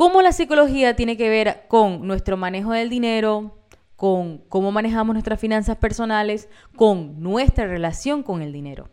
cómo 0.00 0.22
la 0.22 0.32
psicología 0.32 0.96
tiene 0.96 1.18
que 1.18 1.28
ver 1.28 1.64
con 1.68 2.06
nuestro 2.06 2.38
manejo 2.38 2.72
del 2.72 2.88
dinero, 2.88 3.58
con 3.96 4.38
cómo 4.48 4.72
manejamos 4.72 5.12
nuestras 5.12 5.38
finanzas 5.38 5.76
personales, 5.76 6.48
con 6.74 7.20
nuestra 7.22 7.66
relación 7.66 8.22
con 8.22 8.40
el 8.40 8.50
dinero. 8.50 8.88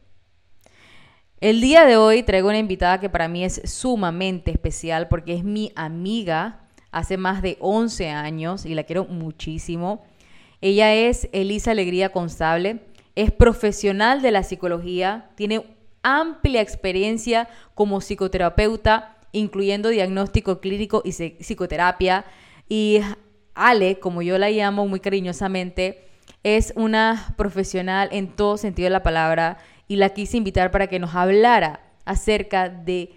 El 1.40 1.62
día 1.62 1.86
de 1.86 1.96
hoy 1.96 2.24
traigo 2.24 2.50
una 2.50 2.58
invitada 2.58 3.00
que 3.00 3.10
para 3.10 3.30
mí 3.30 3.46
es 3.46 3.62
sumamente 3.64 4.52
especial 4.52 5.08
porque 5.08 5.34
es 5.34 5.46
mi 5.46 5.72
amiga 5.78 6.68
hace 6.92 7.16
más 7.16 7.42
de 7.42 7.56
11 7.62 8.10
años 8.10 8.66
y 8.66 8.76
la 8.76 8.84
quiero 8.84 9.06
muchísimo. 9.06 10.04
Ella 10.60 10.94
es 10.94 11.30
Elisa 11.32 11.72
Alegría 11.72 12.12
Constable, 12.12 12.82
es 13.16 13.32
profesional 13.32 14.22
de 14.22 14.32
la 14.32 14.44
psicología, 14.44 15.30
tiene 15.36 15.64
amplia 16.04 16.60
experiencia 16.60 17.48
como 17.76 18.02
psicoterapeuta, 18.02 19.17
incluyendo 19.32 19.90
diagnóstico 19.90 20.60
clínico 20.60 21.02
y 21.06 21.12
psicoterapia. 21.12 22.26
Y 22.70 23.00
Ale, 23.54 24.00
como 24.00 24.22
yo 24.22 24.38
la 24.38 24.50
llamo 24.50 24.88
muy 24.88 25.00
cariñosamente, 25.00 26.08
es 26.44 26.74
una 26.76 27.34
profesional 27.38 28.10
en 28.12 28.36
todo 28.36 28.58
sentido 28.58 28.86
de 28.86 28.92
la 28.92 29.04
palabra 29.04 29.58
y 29.88 29.96
la 29.96 30.10
quise 30.10 30.38
invitar 30.38 30.72
para 30.72 30.88
que 30.88 31.00
nos 31.00 31.16
hablara 31.16 31.82
acerca 32.06 32.70
de 32.70 33.12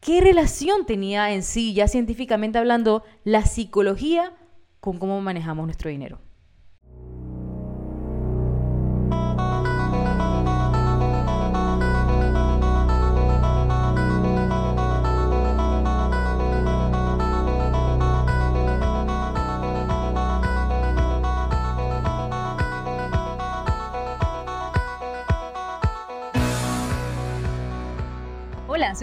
qué 0.00 0.20
relación 0.20 0.86
tenía 0.86 1.32
en 1.32 1.42
sí, 1.42 1.74
ya 1.74 1.88
científicamente 1.88 2.58
hablando, 2.58 3.04
la 3.24 3.44
psicología 3.44 4.32
con 4.80 4.98
cómo 4.98 5.20
manejamos 5.20 5.66
nuestro 5.66 5.90
dinero. 5.90 6.18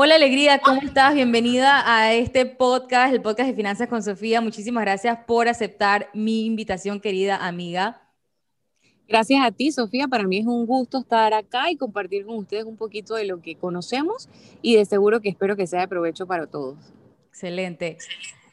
Hola 0.00 0.14
Alegría, 0.14 0.60
¿cómo 0.60 0.80
estás? 0.80 1.12
Bienvenida 1.12 1.82
a 1.84 2.12
este 2.12 2.46
podcast, 2.46 3.12
el 3.12 3.20
podcast 3.20 3.48
de 3.50 3.56
Finanzas 3.56 3.88
con 3.88 4.00
Sofía. 4.00 4.40
Muchísimas 4.40 4.84
gracias 4.84 5.18
por 5.26 5.48
aceptar 5.48 6.08
mi 6.14 6.46
invitación, 6.46 7.00
querida 7.00 7.44
amiga. 7.44 8.00
Gracias 9.08 9.44
a 9.44 9.50
ti, 9.50 9.72
Sofía. 9.72 10.06
Para 10.06 10.22
mí 10.22 10.38
es 10.38 10.46
un 10.46 10.66
gusto 10.66 10.98
estar 10.98 11.34
acá 11.34 11.68
y 11.72 11.76
compartir 11.76 12.24
con 12.24 12.36
ustedes 12.36 12.62
un 12.62 12.76
poquito 12.76 13.16
de 13.16 13.24
lo 13.24 13.42
que 13.42 13.56
conocemos 13.56 14.28
y 14.62 14.76
de 14.76 14.84
seguro 14.84 15.20
que 15.20 15.30
espero 15.30 15.56
que 15.56 15.66
sea 15.66 15.80
de 15.80 15.88
provecho 15.88 16.28
para 16.28 16.46
todos. 16.46 16.78
Excelente. 17.30 17.98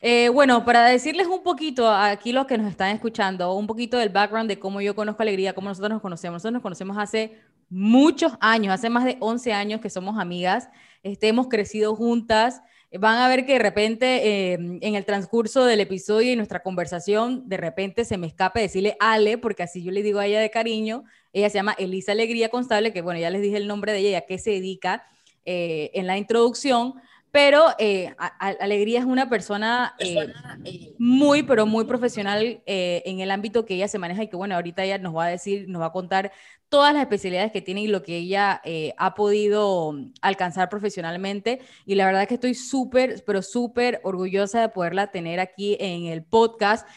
Eh, 0.02 0.30
bueno, 0.30 0.66
para 0.66 0.84
decirles 0.86 1.28
un 1.28 1.44
poquito 1.44 1.88
aquí 1.92 2.32
los 2.32 2.48
que 2.48 2.58
nos 2.58 2.72
están 2.72 2.90
escuchando, 2.90 3.54
un 3.54 3.68
poquito 3.68 4.00
del 4.00 4.10
background 4.10 4.50
de 4.50 4.58
cómo 4.58 4.82
yo 4.82 4.96
conozco 4.96 5.22
Alegría, 5.22 5.54
cómo 5.54 5.70
nosotros 5.70 5.92
nos 5.92 6.02
conocemos. 6.02 6.38
Nosotros 6.38 6.54
nos 6.54 6.64
conocemos 6.64 6.98
hace 6.98 7.40
muchos 7.70 8.34
años, 8.40 8.74
hace 8.74 8.90
más 8.90 9.06
de 9.06 9.18
11 9.20 9.54
años 9.54 9.80
que 9.80 9.92
somos 9.92 10.18
amigas 10.18 10.70
este, 11.06 11.28
hemos 11.28 11.48
juntas. 11.96 12.62
Van 12.92 13.20
a 13.20 13.28
ver 13.28 13.46
que 13.46 13.54
de 13.54 13.60
repente 13.60 14.54
em, 14.54 14.80
en 14.82 14.96
el 14.96 15.06
transcurso 15.06 15.64
del 15.66 15.82
episodio 15.82 16.32
y 16.32 16.36
nuestra 16.36 16.64
conversación, 16.64 17.48
de 17.48 17.58
repente 17.58 18.06
se 18.06 18.18
me 18.18 18.26
escape 18.26 18.60
decirle 18.60 18.98
Ale, 19.00 19.38
porque 19.38 19.64
así 19.64 19.84
yo 19.84 19.92
le 19.92 20.02
digo 20.02 20.20
a 20.20 20.26
ella 20.26 20.40
de 20.40 20.50
cariño. 20.50 21.04
Ella 21.32 21.50
se 21.50 21.60
llama 21.60 21.76
Elisa 21.78 22.14
Alegría 22.14 22.50
Constable, 22.50 22.92
que 22.92 23.02
bueno, 23.02 23.20
ya 23.20 23.30
les 23.30 23.44
dije 23.44 23.58
el 23.58 23.68
nombre 23.68 23.92
de 23.92 24.00
ella 24.00 24.18
a 24.20 24.22
qué 24.22 24.40
se 24.40 24.52
dedica 24.52 25.06
eh, 25.46 25.92
en 25.94 26.08
la 26.08 26.18
introducción. 26.18 26.96
Pero 27.36 27.66
eh, 27.80 28.16
Alegría 28.40 29.00
es 29.00 29.06
una 29.06 29.30
persona 29.30 29.94
eh, 30.00 30.96
muy, 30.98 31.44
pero 31.44 31.66
muy 31.66 31.84
profesional 31.84 32.62
en 32.66 33.20
el 33.20 33.30
ámbito 33.30 33.66
que 33.66 33.76
ella 33.76 33.90
se 33.90 34.00
maneja 34.00 34.24
y 34.24 34.30
que, 34.30 34.38
bueno, 34.38 34.56
ahorita 34.56 34.86
ella 34.86 35.00
nos 35.00 35.14
va 35.14 35.26
a 35.26 35.30
decir, 35.30 35.68
nos 35.68 35.82
va 35.82 35.88
a 35.88 35.92
contar 35.92 36.32
todas 36.70 36.94
las 36.94 37.04
especialidades 37.04 37.52
que 37.52 37.62
tiene 37.62 37.82
y 37.82 37.88
lo 37.88 38.04
que 38.04 38.18
ella 38.18 38.62
eh, 38.64 38.94
ha 38.98 39.16
podido 39.16 39.94
alcanzar 40.22 40.70
profesionalmente. 40.70 41.62
Y 41.86 41.96
la 41.96 42.06
verdad 42.06 42.24
es 42.24 42.28
que 42.28 42.36
estoy 42.36 42.54
súper, 42.54 43.24
pero 43.26 43.42
súper 43.42 44.02
orgullosa 44.04 44.62
de 44.62 44.70
poderla 44.70 45.08
tener 45.08 45.40
aquí 45.40 45.78
en 45.80 46.06
el 46.06 46.24
podcast, 46.24 46.88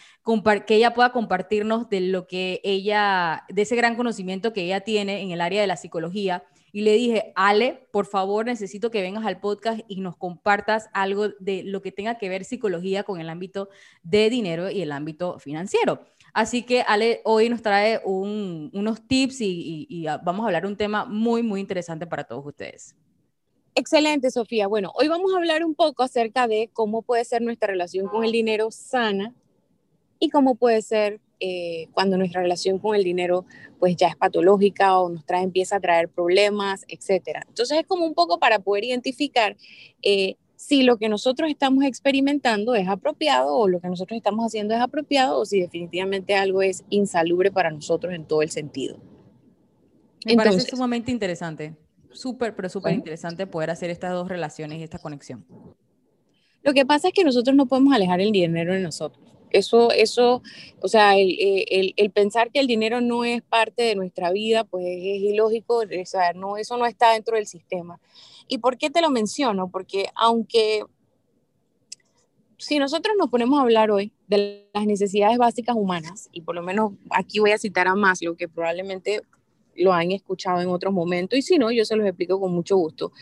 que 0.67 0.75
ella 0.75 0.95
pueda 0.95 1.13
compartirnos 1.13 1.89
de 1.89 2.01
lo 2.01 2.27
que 2.27 2.61
ella, 2.65 3.45
de 3.49 3.63
ese 3.63 3.77
gran 3.77 3.97
conocimiento 3.97 4.53
que 4.53 4.63
ella 4.63 4.81
tiene 4.81 5.23
en 5.23 5.31
el 5.31 5.41
área 5.41 5.61
de 5.61 5.67
la 5.67 5.77
psicología. 5.77 6.45
Y 6.73 6.83
le 6.83 6.93
dije, 6.95 7.33
Ale, 7.35 7.89
por 7.93 8.07
favor, 8.07 8.47
necesito 8.47 8.91
que 8.91 9.03
vengas 9.03 9.25
al 9.27 9.41
podcast 9.41 9.81
y 9.89 10.01
nos 10.01 10.17
compartas 10.17 10.89
algo 10.93 11.29
de 11.41 11.63
lo 11.65 11.83
que 11.83 11.93
tenga 11.93 12.19
que 12.19 12.29
ver 12.29 12.45
psicología 12.45 13.03
con 13.03 13.21
el 13.21 13.29
ámbito 13.31 13.69
de 14.03 14.31
dinero 14.31 14.71
y 14.71 14.83
el 14.83 14.93
ámbito 14.93 15.39
financiero. 15.39 16.05
Así 16.33 16.63
que 16.63 16.83
Ale 16.83 17.21
hoy 17.25 17.49
nos 17.49 17.63
trae 17.63 18.01
unos 18.05 19.07
tips 19.07 19.41
y, 19.41 20.07
vamos 20.23 20.45
a 20.45 20.47
hablar 20.47 20.67
un 20.67 20.77
tema 20.77 21.05
muy, 21.05 21.43
muy 21.43 21.61
interesante 21.61 22.07
para 22.07 22.25
todos 22.25 22.45
ustedes. 22.47 22.95
Excelente, 23.75 24.31
Sofía. 24.31 24.67
Bueno, 24.67 24.93
hoy 24.95 25.09
vamos 25.09 25.33
a 25.33 25.37
hablar 25.37 25.65
un 25.65 25.75
poco 25.75 26.03
acerca 26.03 26.49
de 26.49 26.69
cómo 26.73 27.03
puede 27.03 27.25
ser 27.25 27.43
nuestra 27.43 27.69
relación 27.69 28.09
con 28.09 28.25
el 28.25 28.33
dinero 28.33 28.71
sana 28.71 29.35
y 30.19 30.31
cómo 30.31 30.57
puede 30.57 30.83
ser 30.83 31.21
eh, 31.41 31.89
cuando 31.93 32.17
nuestra 32.17 32.43
relación 32.43 32.79
con 32.79 32.97
el 32.97 33.05
dinero 33.05 33.45
pues 33.79 33.97
ya 33.97 34.09
es 34.09 34.17
patológica 34.17 34.99
o 34.99 35.09
nos 35.09 35.25
trae, 35.25 35.45
empieza 35.45 35.77
a 35.77 35.81
traer 35.81 36.09
problemas, 36.09 36.85
etcétera. 36.89 37.45
Entonces 37.49 37.79
es 37.79 37.87
como 37.87 38.05
un 38.05 38.15
poco 38.15 38.39
para 38.39 38.59
poder 38.59 38.85
identificar 38.85 39.57
eh, 40.03 40.37
si 40.57 40.83
lo 40.83 40.97
que 40.97 41.09
nosotros 41.09 41.49
estamos 41.49 41.85
experimentando 41.85 42.75
es 42.75 42.89
apropiado 42.89 43.55
o 43.55 43.69
lo 43.69 43.81
que 43.81 43.89
nosotros 43.89 44.17
estamos 44.17 44.45
haciendo 44.45 44.75
es 44.75 44.81
apropiado 44.81 45.39
o 45.39 45.45
si 45.45 45.61
definitivamente 45.61 46.35
algo 46.35 46.63
es 46.63 46.85
insalubre 46.91 47.53
para 47.53 47.71
nosotros 47.71 48.13
en 48.13 48.25
todo 48.25 48.43
el 48.43 48.51
sentido. 48.51 48.99
Me 50.27 50.35
parece 50.35 50.61
sumamente 50.63 51.13
interesante, 51.13 51.77
súper, 52.11 52.57
pero 52.57 52.69
súper 52.69 52.93
interesante 52.93 53.47
poder 53.47 53.71
hacer 53.71 53.91
estas 53.91 54.13
dos 54.13 54.29
relaciones 54.29 54.81
y 54.81 54.83
esta 54.83 54.99
conexión. 54.99 55.47
Lo 56.65 56.75
que 56.75 56.85
pasa 56.85 57.09
es 57.09 57.15
que 57.15 57.23
nosotros 57.23 57.55
no 57.55 57.67
podemos 57.67 57.95
alejar 57.95 58.21
el 58.21 58.33
dinero 58.33 58.75
de 58.75 58.81
nosotros. 58.81 59.28
Eso, 59.51 59.91
eso, 59.91 60.43
o 60.81 60.89
sea, 60.89 61.17
el, 61.17 61.95
el, 61.97 62.11
pensar 62.11 62.51
que 62.51 62.61
el 62.61 62.67
dinero 62.67 63.01
no 63.01 63.25
es 63.25 63.43
parte 63.43 63.83
de 63.83 63.95
nuestra 63.95 64.31
vida, 64.31 64.65
pues 64.65 64.85
es 64.87 65.21
ilógico, 65.23 65.79
o 65.79 66.07
sea, 66.07 66.33
no, 66.33 66.57
eso 66.57 66.77
no 66.77 66.87
está 66.87 67.13
dentro 67.13 67.37
del 67.37 67.47
sistema. 67.47 68.01
¿Y 68.47 68.59
por 68.59 68.79
qué 68.79 68.91
te 68.91 69.01
lo 69.01 69.11
menciono? 69.11 69.71
Porque 69.71 70.09
aunque 70.15 70.83
si 72.59 72.79
nosotros 72.79 73.15
nos 73.17 73.31
ponemos 73.31 73.59
a 73.59 73.63
hablar 73.63 73.91
hoy 73.91 74.13
de 74.27 74.69
las 74.75 74.85
necesidades 74.85 75.39
básicas 75.39 75.77
humanas, 75.77 76.29
y 76.33 76.43
por 76.43 76.55
lo 76.55 76.63
menos 76.63 76.93
aquí 77.11 77.39
voy 77.39 77.53
a 77.53 77.59
citar 77.59 77.87
a 77.87 77.95
Maslow, 77.95 78.37
que 78.37 78.49
probablemente 78.49 79.23
lo 79.77 79.93
han 79.93 80.11
escuchado 80.11 80.61
en 80.61 80.69
otros 80.69 80.93
momentos, 80.93 81.39
y 81.39 81.43
si 81.43 81.57
no, 81.57 81.71
yo 81.71 81.85
se 81.85 81.97
los 81.97 82.07
explico 82.07 82.41
con 82.41 82.53
mucho 82.53 82.77
gusto. 82.77 83.13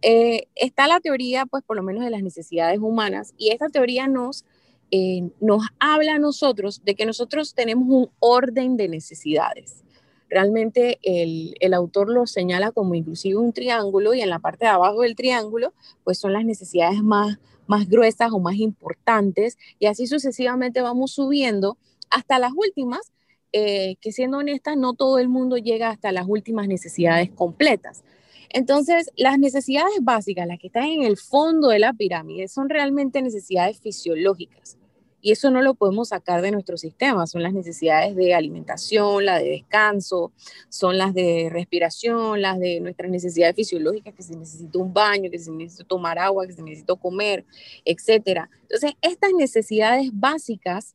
Eh, 0.00 0.46
está 0.54 0.86
la 0.86 1.00
teoría, 1.00 1.44
pues 1.44 1.64
por 1.64 1.76
lo 1.76 1.82
menos 1.82 2.04
de 2.04 2.10
las 2.10 2.22
necesidades 2.22 2.78
humanas, 2.78 3.34
y 3.36 3.50
esta 3.50 3.68
teoría 3.68 4.06
nos, 4.06 4.44
eh, 4.90 5.28
nos 5.40 5.62
habla 5.78 6.14
a 6.14 6.18
nosotros 6.18 6.82
de 6.84 6.94
que 6.94 7.04
nosotros 7.04 7.54
tenemos 7.54 7.88
un 7.88 8.10
orden 8.20 8.76
de 8.76 8.88
necesidades. 8.88 9.84
Realmente 10.30 10.98
el, 11.02 11.74
autor 11.74 12.10
lo 12.10 12.26
señala 12.26 12.70
como 12.70 12.94
inclusive 12.94 13.36
un 13.36 13.52
triángulo 13.52 14.14
y 14.14 14.20
en 14.20 14.30
la 14.30 14.38
parte 14.38 14.66
de 14.66 14.70
abajo 14.70 15.02
del 15.02 15.16
triángulo 15.16 15.72
pues 16.04 16.18
son 16.18 16.32
las 16.32 16.44
necesidades 16.44 17.02
más, 17.02 17.38
más 17.66 17.88
gruesas 17.88 18.30
o 18.32 18.38
más 18.38 18.56
importantes 18.56 19.58
y 19.78 19.86
así 19.86 20.06
sucesivamente 20.06 20.82
vamos 20.82 21.12
subiendo 21.12 21.78
hasta 22.10 22.38
las 22.38 22.52
últimas, 22.54 23.12
eh, 23.52 23.96
que 24.00 24.12
siendo 24.12 24.38
honestas 24.38 24.76
no 24.76 24.94
todo 24.94 25.18
el 25.18 25.28
mundo 25.28 25.56
llega 25.56 25.90
hasta 25.90 26.12
las 26.12 26.26
últimas 26.26 26.68
necesidades 26.68 27.30
completas. 27.30 28.02
Entonces, 28.50 29.10
las 29.16 29.38
necesidades 29.38 29.98
básicas, 30.00 30.46
las 30.46 30.58
que 30.58 30.68
están 30.68 30.84
en 30.84 31.02
el 31.02 31.18
fondo 31.18 31.68
de 31.68 31.78
la 31.78 31.92
pirámide, 31.92 32.48
son 32.48 32.70
realmente 32.70 33.20
necesidades 33.20 33.78
fisiológicas 33.78 34.78
y 35.20 35.32
eso 35.32 35.50
no 35.50 35.62
lo 35.62 35.74
podemos 35.74 36.08
sacar 36.08 36.42
de 36.42 36.50
nuestro 36.50 36.76
sistema. 36.76 37.26
Son 37.26 37.42
las 37.42 37.52
necesidades 37.52 38.14
de 38.14 38.34
alimentación, 38.34 39.24
la 39.24 39.38
de 39.38 39.50
descanso, 39.50 40.32
son 40.68 40.96
las 40.96 41.12
de 41.14 41.48
respiración, 41.50 42.40
las 42.40 42.58
de 42.58 42.80
nuestras 42.80 43.10
necesidades 43.10 43.56
fisiológicas, 43.56 44.14
que 44.14 44.22
se 44.22 44.36
necesita 44.36 44.78
un 44.78 44.92
baño, 44.92 45.30
que 45.30 45.38
se 45.38 45.50
necesita 45.50 45.84
tomar 45.88 46.18
agua, 46.18 46.46
que 46.46 46.52
se 46.52 46.62
necesita 46.62 46.94
comer, 46.94 47.44
etc. 47.84 48.48
Entonces, 48.62 48.92
estas 49.02 49.32
necesidades 49.32 50.10
básicas 50.12 50.94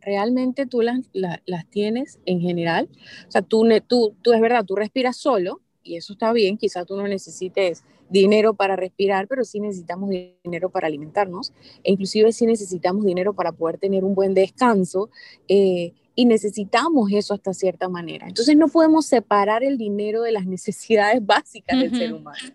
realmente 0.00 0.66
tú 0.66 0.80
las, 0.80 1.00
las 1.12 1.68
tienes 1.68 2.20
en 2.26 2.40
general. 2.40 2.88
O 3.28 3.30
sea, 3.30 3.42
tú, 3.42 3.68
tú, 3.86 4.16
tú 4.22 4.32
es 4.32 4.40
verdad, 4.40 4.64
tú 4.64 4.76
respiras 4.76 5.16
solo 5.16 5.60
y 5.82 5.96
eso 5.96 6.14
está 6.14 6.32
bien, 6.32 6.56
quizás 6.56 6.86
tú 6.86 6.96
no 6.96 7.06
necesites 7.06 7.84
dinero 8.08 8.54
para 8.54 8.76
respirar, 8.76 9.28
pero 9.28 9.44
sí 9.44 9.60
necesitamos 9.60 10.10
dinero 10.44 10.70
para 10.70 10.86
alimentarnos, 10.86 11.52
e 11.82 11.92
inclusive 11.92 12.32
sí 12.32 12.46
necesitamos 12.46 13.04
dinero 13.04 13.34
para 13.34 13.52
poder 13.52 13.78
tener 13.78 14.04
un 14.04 14.14
buen 14.14 14.34
descanso, 14.34 15.10
eh, 15.48 15.92
y 16.14 16.26
necesitamos 16.26 17.10
eso 17.12 17.34
hasta 17.34 17.54
cierta 17.54 17.88
manera. 17.88 18.28
Entonces 18.28 18.56
no 18.56 18.68
podemos 18.68 19.06
separar 19.06 19.62
el 19.62 19.78
dinero 19.78 20.22
de 20.22 20.32
las 20.32 20.46
necesidades 20.46 21.24
básicas 21.24 21.80
del 21.80 21.96
ser 21.96 22.12
humano. 22.12 22.54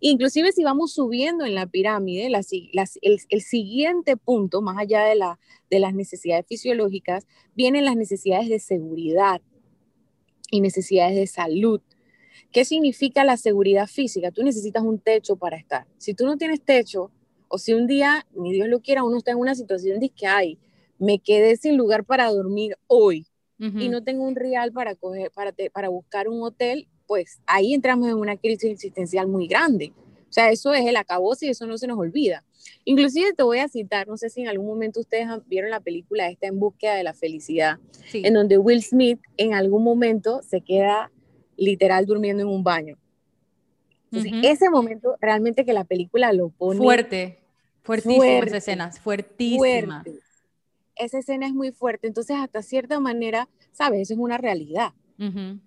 Inclusive 0.00 0.52
si 0.52 0.64
vamos 0.64 0.92
subiendo 0.92 1.44
en 1.44 1.54
la 1.54 1.66
pirámide, 1.66 2.30
el, 2.30 3.40
siguiente 3.42 4.16
punto, 4.16 4.62
más 4.62 4.78
allá 4.78 5.04
de, 5.04 5.14
la, 5.14 5.38
de 5.70 5.78
las 5.78 5.94
necesidades 5.94 6.46
fisiológicas, 6.46 7.26
vienen 7.54 7.84
las 7.84 7.96
necesidades 7.96 8.48
de 8.48 8.58
seguridad 8.58 9.42
y 10.50 10.62
necesidades 10.62 11.16
de 11.16 11.26
salud. 11.26 11.82
¿Qué 12.52 12.64
significa 12.64 13.24
la 13.24 13.36
seguridad 13.36 13.86
física? 13.86 14.30
Tú 14.30 14.42
necesitas 14.42 14.82
un 14.82 14.98
techo 14.98 15.36
para 15.36 15.56
estar. 15.56 15.86
Si 15.98 16.14
tú 16.14 16.26
no 16.26 16.36
tienes 16.36 16.62
techo, 16.62 17.10
o 17.48 17.58
si 17.58 17.72
un 17.72 17.86
día, 17.86 18.26
ni 18.34 18.52
Dios 18.52 18.68
lo 18.68 18.80
quiera, 18.80 19.02
uno 19.02 19.18
está 19.18 19.32
en 19.32 19.38
una 19.38 19.54
situación 19.54 19.98
de 20.00 20.10
que, 20.10 20.26
ay, 20.26 20.58
me 20.98 21.18
quedé 21.18 21.56
sin 21.56 21.76
lugar 21.76 22.04
para 22.04 22.30
dormir 22.30 22.76
hoy 22.86 23.26
y 23.58 23.90
no 23.90 24.02
tengo 24.02 24.24
un 24.24 24.36
real 24.36 24.72
para, 24.72 24.94
coger, 24.94 25.30
para, 25.32 25.52
para 25.70 25.90
buscar 25.90 26.28
un 26.28 26.42
hotel, 26.42 26.88
pues 27.06 27.40
ahí 27.44 27.74
entramos 27.74 28.08
en 28.08 28.14
una 28.14 28.38
crisis 28.38 28.70
existencial 28.70 29.26
muy 29.26 29.46
grande. 29.48 29.92
O 30.30 30.32
sea, 30.32 30.50
eso 30.50 30.72
es 30.72 30.86
el 30.86 30.96
acabose 30.96 31.46
y 31.46 31.50
eso 31.50 31.66
no 31.66 31.76
se 31.76 31.86
nos 31.86 31.98
olvida. 31.98 32.42
Inclusive 32.84 33.34
te 33.34 33.42
voy 33.42 33.58
a 33.58 33.68
citar, 33.68 34.08
no 34.08 34.16
sé 34.16 34.30
si 34.30 34.42
en 34.42 34.48
algún 34.48 34.66
momento 34.66 35.00
ustedes 35.00 35.26
vieron 35.46 35.70
la 35.70 35.80
película 35.80 36.30
esta 36.30 36.46
En 36.46 36.58
búsqueda 36.58 36.94
de 36.94 37.02
la 37.02 37.12
felicidad, 37.12 37.78
en 38.12 38.32
donde 38.32 38.56
Will 38.56 38.82
Smith 38.82 39.20
en 39.36 39.52
algún 39.52 39.82
momento 39.82 40.40
se 40.42 40.60
queda 40.60 41.10
literal 41.60 42.06
durmiendo 42.06 42.42
en 42.42 42.48
un 42.48 42.64
baño. 42.64 42.96
ese 44.10 44.70
momento 44.70 45.16
realmente 45.20 45.64
que 45.64 45.72
la 45.72 45.84
película 45.84 46.32
lo 46.32 46.48
pone... 46.48 46.78
Fuerte, 46.78 47.38
fuertísima 47.82 48.26
esa 48.26 48.56
escena, 48.56 48.90
fuertísima. 48.90 50.04
Esa 50.96 51.18
escena 51.18 51.46
es 51.46 51.54
muy 51.54 51.70
fuerte, 51.70 52.08
entonces 52.08 52.36
hasta 52.36 52.62
cierta 52.62 52.98
manera, 52.98 53.48
¿sabes? 53.72 54.00
Eso 54.00 54.14
es 54.14 54.20
una 54.20 54.38
realidad. 54.38 54.92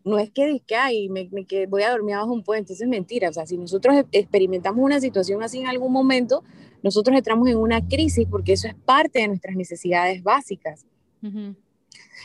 No 0.03 0.17
es 0.17 0.31
que 0.31 0.63
que 0.65 0.75
ay, 0.75 1.09
me, 1.09 1.29
que 1.45 1.67
voy 1.67 1.83
a 1.83 1.91
dormir 1.91 2.15
abajo 2.15 2.33
un 2.33 2.41
puente, 2.41 2.73
eso 2.73 2.85
es 2.85 2.89
mentira. 2.89 3.29
O 3.29 3.33
sea, 3.33 3.45
si 3.45 3.55
nosotros 3.55 3.95
e, 3.95 4.05
experimentamos 4.11 4.83
una 4.83 4.99
situación 4.99 5.43
así 5.43 5.59
en 5.59 5.67
algún 5.67 5.91
momento, 5.91 6.43
nosotros 6.81 7.15
entramos 7.15 7.47
en 7.47 7.57
una 7.57 7.87
crisis 7.87 8.27
porque 8.27 8.53
eso 8.53 8.67
es 8.67 8.73
parte 8.73 9.19
de 9.19 9.27
nuestras 9.27 9.55
necesidades 9.55 10.23
básicas. 10.23 10.87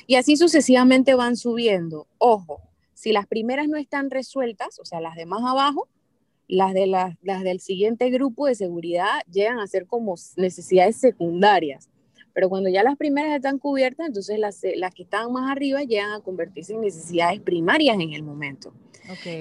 Y 0.06 0.14
así 0.14 0.38
sucesivamente 0.38 1.14
van 1.14 1.36
subiendo. 1.36 2.06
Ojo, 2.16 2.62
si 2.98 3.12
las 3.12 3.28
primeras 3.28 3.68
no 3.68 3.76
están 3.76 4.10
resueltas, 4.10 4.80
o 4.80 4.84
sea, 4.84 5.00
las 5.00 5.14
de 5.14 5.24
más 5.24 5.44
abajo, 5.44 5.86
las, 6.48 6.74
de 6.74 6.88
las, 6.88 7.14
las 7.22 7.44
del 7.44 7.60
siguiente 7.60 8.10
grupo 8.10 8.46
de 8.46 8.56
seguridad 8.56 9.20
llegan 9.30 9.60
a 9.60 9.68
ser 9.68 9.86
como 9.86 10.16
necesidades 10.34 10.96
secundarias. 10.96 11.88
Pero 12.34 12.48
cuando 12.48 12.68
ya 12.68 12.82
las 12.82 12.96
primeras 12.96 13.36
están 13.36 13.60
cubiertas, 13.60 14.08
entonces 14.08 14.40
las, 14.40 14.64
eh, 14.64 14.74
las 14.76 14.92
que 14.94 15.04
están 15.04 15.30
más 15.30 15.48
arriba 15.48 15.84
llegan 15.84 16.10
a 16.10 16.20
convertirse 16.20 16.72
en 16.72 16.80
necesidades 16.80 17.40
primarias 17.40 17.94
en 18.00 18.14
el 18.14 18.24
momento. 18.24 18.72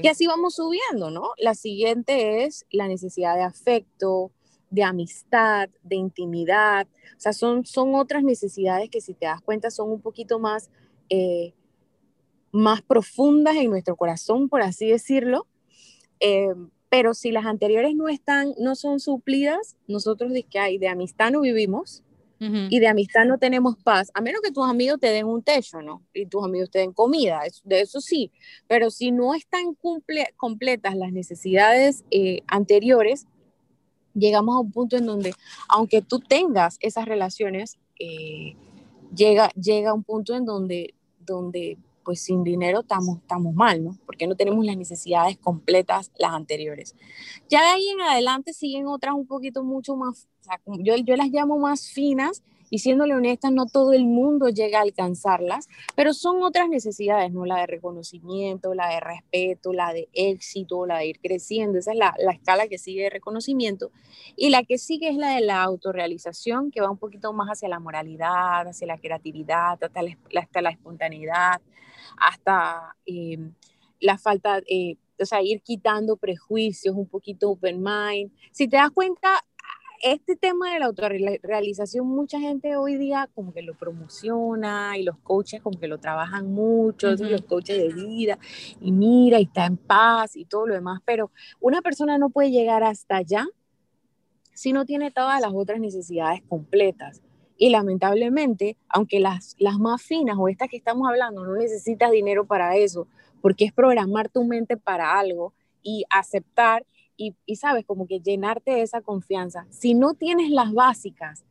Y 0.03 0.07
así 0.07 0.27
vamos 0.27 0.53
subiendo, 0.53 1.09
¿no? 1.09 1.31
La 1.39 1.55
siguiente 1.55 2.43
es 2.45 2.63
la 2.69 2.87
necesidad 2.87 3.35
de 3.35 3.41
afecto, 3.41 4.31
de 4.69 4.83
amistad, 4.83 5.67
de 5.81 5.95
intimidad. 5.95 6.87
O 7.17 7.19
sea, 7.19 7.33
son, 7.33 7.65
son 7.65 7.95
otras 7.95 8.23
necesidades 8.23 8.91
que 8.91 9.01
si 9.01 9.15
te 9.15 9.25
das 9.25 9.41
cuenta 9.41 9.71
son 9.71 9.89
un 9.89 9.99
poquito 9.99 10.37
más, 10.37 10.69
eh, 11.09 11.53
más 12.57 12.81
profundas 12.81 13.55
en 13.55 13.69
nuestro 13.69 13.95
corazón, 13.95 14.49
por 14.49 14.61
así 14.61 14.87
decirlo. 14.87 15.47
Eh, 16.19 16.53
pero 16.89 17.13
si 17.13 17.31
las 17.31 17.45
anteriores 17.45 17.95
no 17.95 18.07
están, 18.07 18.53
no 18.59 18.75
son 18.75 18.99
suplidas, 18.99 19.75
nosotros 19.87 20.31
de 20.31 20.43
que 20.43 20.59
hay 20.59 20.77
de 20.77 20.87
amistad 20.87 21.31
no 21.31 21.41
vivimos, 21.41 22.03
y 22.39 22.79
de 22.79 22.87
amistad 22.87 23.25
no 23.25 23.39
tenemos 23.39 23.77
paz, 23.77 24.11
a 24.13 24.21
menos 24.21 24.41
que 24.41 24.51
tus 24.51 24.69
amigos 24.69 24.99
te 24.99 25.07
den 25.07 25.25
un 25.25 25.41
techo, 25.41 25.81
¿no? 25.81 26.03
Y 26.13 26.27
tus 26.27 26.43
amigos 26.43 26.69
te 26.69 26.77
den 26.77 26.93
comida, 26.93 27.41
de 27.63 27.81
eso 27.81 27.99
sí, 27.99 28.31
pero 28.67 28.91
si 28.91 29.11
no 29.11 29.33
están 29.33 29.75
completas 30.35 30.95
las 30.95 31.11
necesidades 31.11 32.03
eh, 32.11 32.41
anteriores, 32.45 33.25
llegamos 34.13 34.55
a 34.55 34.59
un 34.59 34.71
punto 34.71 34.97
en 34.97 35.07
donde, 35.07 35.33
aunque 35.67 36.03
tú 36.03 36.19
tengas 36.19 36.77
esas 36.79 37.05
relaciones, 37.05 37.79
eh, 37.99 38.55
llega, 39.15 39.49
llega 39.59 39.93
un 39.93 40.03
punto 40.03 40.35
en 40.35 40.45
donde, 40.45 40.93
donde 41.19 41.79
pues 42.07 42.21
sin 42.21 42.41
dinero 42.41 42.79
estamos, 42.79 43.17
estamos 43.17 43.53
mal, 43.53 43.83
¿no? 43.83 43.97
Porque 44.05 44.27
no 44.27 44.35
tenemos 44.37 44.63
las 44.63 44.77
necesidades 44.77 45.37
completas 45.37 46.09
las 46.17 46.31
anteriores. 46.31 46.95
Ya 47.49 47.59
de 47.59 47.67
ahí 47.67 47.89
en 47.89 47.99
adelante 47.99 48.53
siguen 48.53 48.87
otras 48.87 49.13
un 49.13 49.27
poquito 49.27 49.61
mucho 49.61 49.97
más, 49.97 50.25
yo, 50.79 50.95
yo 50.95 51.17
las 51.17 51.27
llamo 51.27 51.59
más 51.59 51.91
finas, 51.91 52.43
y 52.69 52.79
siéndole 52.79 53.15
honesta, 53.15 53.49
no 53.51 53.65
todo 53.65 53.93
el 53.93 54.05
mundo 54.05 54.49
llega 54.49 54.79
a 54.79 54.81
alcanzarlas, 54.81 55.67
pero 55.95 56.13
son 56.13 56.43
otras 56.43 56.69
necesidades, 56.69 57.31
¿no? 57.31 57.45
La 57.45 57.57
de 57.57 57.67
reconocimiento, 57.67 58.73
la 58.73 58.89
de 58.89 58.99
respeto, 58.99 59.73
la 59.73 59.93
de 59.93 60.09
éxito, 60.13 60.85
la 60.85 60.99
de 60.99 61.07
ir 61.07 61.19
creciendo, 61.19 61.79
esa 61.79 61.91
es 61.91 61.97
la, 61.97 62.15
la 62.19 62.31
escala 62.31 62.67
que 62.67 62.77
sigue 62.77 63.03
de 63.03 63.09
reconocimiento. 63.09 63.91
Y 64.35 64.49
la 64.49 64.63
que 64.63 64.77
sigue 64.77 65.09
es 65.09 65.15
la 65.15 65.35
de 65.35 65.41
la 65.41 65.63
autorrealización, 65.63 66.71
que 66.71 66.81
va 66.81 66.91
un 66.91 66.97
poquito 66.97 67.33
más 67.33 67.49
hacia 67.49 67.69
la 67.69 67.79
moralidad, 67.79 68.67
hacia 68.67 68.87
la 68.87 68.97
creatividad, 68.97 69.83
hasta 69.83 70.01
la, 70.01 70.17
hasta 70.39 70.61
la 70.61 70.69
espontaneidad, 70.69 71.61
hasta 72.17 72.95
eh, 73.05 73.37
la 73.99 74.17
falta, 74.17 74.61
eh, 74.67 74.95
o 75.19 75.25
sea, 75.25 75.41
ir 75.41 75.61
quitando 75.61 76.17
prejuicios, 76.17 76.95
un 76.95 77.07
poquito 77.07 77.49
open 77.49 77.81
mind. 77.81 78.31
Si 78.51 78.67
te 78.67 78.77
das 78.77 78.91
cuenta, 78.91 79.29
este 80.01 80.35
tema 80.35 80.73
de 80.73 80.79
la 80.79 80.87
autorrealización, 80.87 82.07
mucha 82.07 82.39
gente 82.39 82.75
hoy 82.75 82.97
día 82.97 83.29
como 83.33 83.53
que 83.53 83.61
lo 83.61 83.73
promociona 83.75 84.97
y 84.97 85.03
los 85.03 85.17
coaches 85.19 85.61
como 85.61 85.79
que 85.79 85.87
lo 85.87 85.97
trabajan 85.97 86.51
mucho, 86.51 87.11
los 87.11 87.41
coaches 87.43 87.77
de 87.77 87.93
vida, 87.93 88.37
y 88.79 88.91
mira, 88.91 89.39
y 89.39 89.43
está 89.43 89.65
en 89.65 89.77
paz 89.77 90.35
y 90.35 90.45
todo 90.45 90.67
lo 90.67 90.73
demás, 90.73 91.01
pero 91.05 91.31
una 91.59 91.81
persona 91.81 92.17
no 92.17 92.29
puede 92.29 92.51
llegar 92.51 92.83
hasta 92.83 93.17
allá 93.17 93.47
si 94.53 94.73
no 94.73 94.85
tiene 94.85 95.11
todas 95.11 95.39
las 95.39 95.51
otras 95.53 95.79
necesidades 95.79 96.41
completas. 96.47 97.21
Y 97.59 97.69
lamentablemente, 97.69 98.77
aunque 98.89 99.19
las, 99.19 99.55
las 99.57 99.79
más 99.79 100.01
finas 100.01 100.37
o 100.39 100.47
estas 100.47 100.69
que 100.69 100.77
estamos 100.77 101.07
hablando, 101.09 101.43
no 101.43 101.55
necesitas 101.55 102.11
dinero 102.11 102.45
para 102.45 102.75
eso, 102.75 103.07
porque 103.41 103.65
es 103.65 103.73
programar 103.73 104.29
tu 104.29 104.43
mente 104.43 104.77
para 104.77 105.19
algo 105.19 105.53
y 105.81 106.05
aceptar 106.09 106.85
y, 107.17 107.35
y, 107.45 107.55
sabes, 107.55 107.85
como 107.85 108.07
que 108.07 108.19
llenarte 108.19 108.71
de 108.71 108.81
esa 108.83 109.01
confianza. 109.01 109.65
Si 109.69 109.93
no 109.93 110.13
tienes 110.13 110.51
las 110.51 110.71
básicas, 110.71 111.43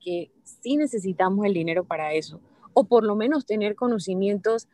que 0.00 0.30
sí 0.44 0.76
necesitamos 0.76 1.44
el 1.44 1.54
dinero 1.54 1.84
para 1.84 2.12
eso, 2.12 2.40
o 2.72 2.84
por 2.84 3.04
lo 3.04 3.16
menos 3.16 3.44
tener 3.44 3.74
conocimientos 3.74 4.68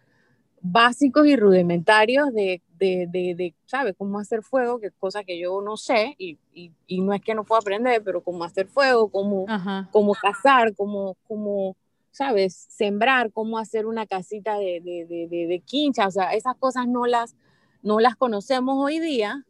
básicos 0.67 1.27
y 1.27 1.37
rudimentarios 1.37 2.33
de, 2.33 2.63
de, 2.79 3.07
de, 3.11 3.55
¿sabes? 3.67 3.95
Cómo 3.99 4.19
hacer 4.19 4.43
fuego, 4.43 4.81
que 4.81 4.87
es 4.87 4.95
cosa 4.99 5.23
que 5.23 5.39
yo 5.39 5.61
no 5.61 5.77
sé, 5.77 6.15
y, 6.19 6.39
y, 6.55 7.01
no 7.03 7.13
es 7.13 7.21
que 7.21 7.35
no 7.35 7.45
pueda 7.45 7.61
aprender, 7.61 8.03
pero 8.03 8.23
cómo 8.23 8.45
hacer 8.45 8.67
fuego, 8.67 9.09
cómo, 9.09 9.45
cómo 9.91 10.15
cazar, 10.15 10.75
cómo, 10.75 11.17
cómo, 11.29 11.77
¿sabes? 12.11 12.67
Sembrar, 12.71 13.31
cómo 13.31 13.59
hacer 13.59 13.85
una 13.85 14.07
casita 14.07 14.59
de, 14.59 14.81
de, 14.83 15.63
quincha, 15.67 16.07
o 16.07 16.11
sea, 16.11 16.33
esas 16.33 16.57
cosas 16.57 16.89
no 16.89 17.05
las, 17.05 17.37
no 17.83 18.01
las 18.01 18.17
conocemos 18.17 18.77
hoy 18.79 19.01
día, 19.01 19.45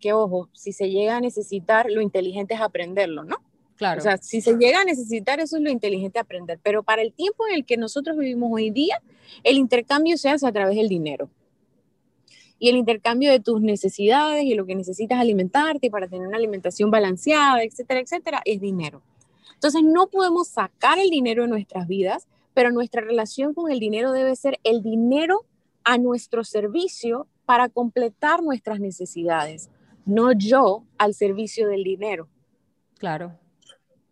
que 0.00 0.12
ojo, 0.12 0.48
si 0.52 0.72
se 0.72 0.90
llega 0.90 1.16
a 1.16 1.20
necesitar, 1.20 1.90
lo 1.90 2.00
inteligente 2.00 2.54
es 2.54 2.60
aprenderlo, 2.60 3.24
¿no? 3.24 3.36
Claro. 3.76 4.00
O 4.00 4.02
sea, 4.02 4.18
si 4.18 4.40
se 4.40 4.56
llega 4.56 4.80
a 4.80 4.84
necesitar, 4.84 5.40
eso 5.40 5.56
es 5.56 5.62
lo 5.62 5.70
inteligente 5.70 6.18
aprender. 6.18 6.58
Pero 6.62 6.82
para 6.82 7.02
el 7.02 7.12
tiempo 7.12 7.46
en 7.48 7.54
el 7.54 7.64
que 7.64 7.76
nosotros 7.76 8.16
vivimos 8.16 8.50
hoy 8.52 8.70
día, 8.70 9.00
el 9.42 9.56
intercambio 9.56 10.18
se 10.18 10.28
hace 10.28 10.46
a 10.46 10.52
través 10.52 10.76
del 10.76 10.88
dinero. 10.88 11.30
Y 12.58 12.68
el 12.68 12.76
intercambio 12.76 13.30
de 13.30 13.40
tus 13.40 13.62
necesidades 13.62 14.44
y 14.44 14.54
lo 14.54 14.66
que 14.66 14.74
necesitas 14.74 15.18
alimentarte 15.18 15.90
para 15.90 16.08
tener 16.08 16.28
una 16.28 16.36
alimentación 16.36 16.90
balanceada, 16.90 17.62
etcétera, 17.62 18.00
etcétera, 18.00 18.42
es 18.44 18.60
dinero. 18.60 19.00
Entonces, 19.54 19.82
no 19.82 20.08
podemos 20.08 20.48
sacar 20.48 20.98
el 20.98 21.08
dinero 21.08 21.44
de 21.44 21.48
nuestras 21.48 21.88
vidas, 21.88 22.26
pero 22.52 22.72
nuestra 22.72 23.00
relación 23.00 23.54
con 23.54 23.70
el 23.70 23.80
dinero 23.80 24.12
debe 24.12 24.36
ser 24.36 24.58
el 24.62 24.82
dinero 24.82 25.46
a 25.84 25.96
nuestro 25.96 26.44
servicio 26.44 27.26
para 27.46 27.68
completar 27.68 28.42
nuestras 28.42 28.78
necesidades, 28.78 29.70
no 30.10 30.32
yo 30.32 30.84
al 30.98 31.14
servicio 31.14 31.68
del 31.68 31.84
dinero. 31.84 32.28
Claro. 32.98 33.38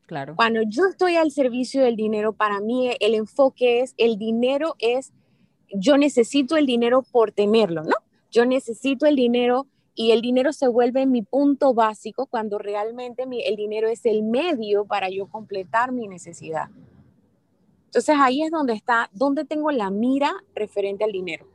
Claro. 0.06 0.36
Cuando 0.36 0.62
yo 0.62 0.86
estoy 0.86 1.16
al 1.16 1.30
servicio 1.30 1.82
del 1.82 1.94
dinero, 1.94 2.32
para 2.32 2.60
mí 2.60 2.90
el 2.98 3.14
enfoque 3.14 3.80
es, 3.80 3.94
el 3.98 4.16
dinero 4.16 4.74
es, 4.78 5.12
yo 5.70 5.98
necesito 5.98 6.56
el 6.56 6.64
dinero 6.64 7.02
por 7.02 7.30
tenerlo, 7.30 7.82
¿no? 7.82 7.94
Yo 8.30 8.46
necesito 8.46 9.04
el 9.04 9.16
dinero 9.16 9.66
y 9.94 10.12
el 10.12 10.22
dinero 10.22 10.52
se 10.54 10.68
vuelve 10.68 11.04
mi 11.04 11.22
punto 11.22 11.74
básico 11.74 12.26
cuando 12.26 12.56
realmente 12.56 13.24
el 13.44 13.56
dinero 13.56 13.88
es 13.88 14.06
el 14.06 14.22
medio 14.22 14.86
para 14.86 15.10
yo 15.10 15.26
completar 15.26 15.92
mi 15.92 16.08
necesidad. 16.08 16.68
Entonces 17.86 18.16
ahí 18.18 18.42
es 18.42 18.50
donde 18.50 18.74
está, 18.74 19.10
donde 19.12 19.44
tengo 19.44 19.72
la 19.72 19.90
mira 19.90 20.32
referente 20.54 21.04
al 21.04 21.12
dinero. 21.12 21.46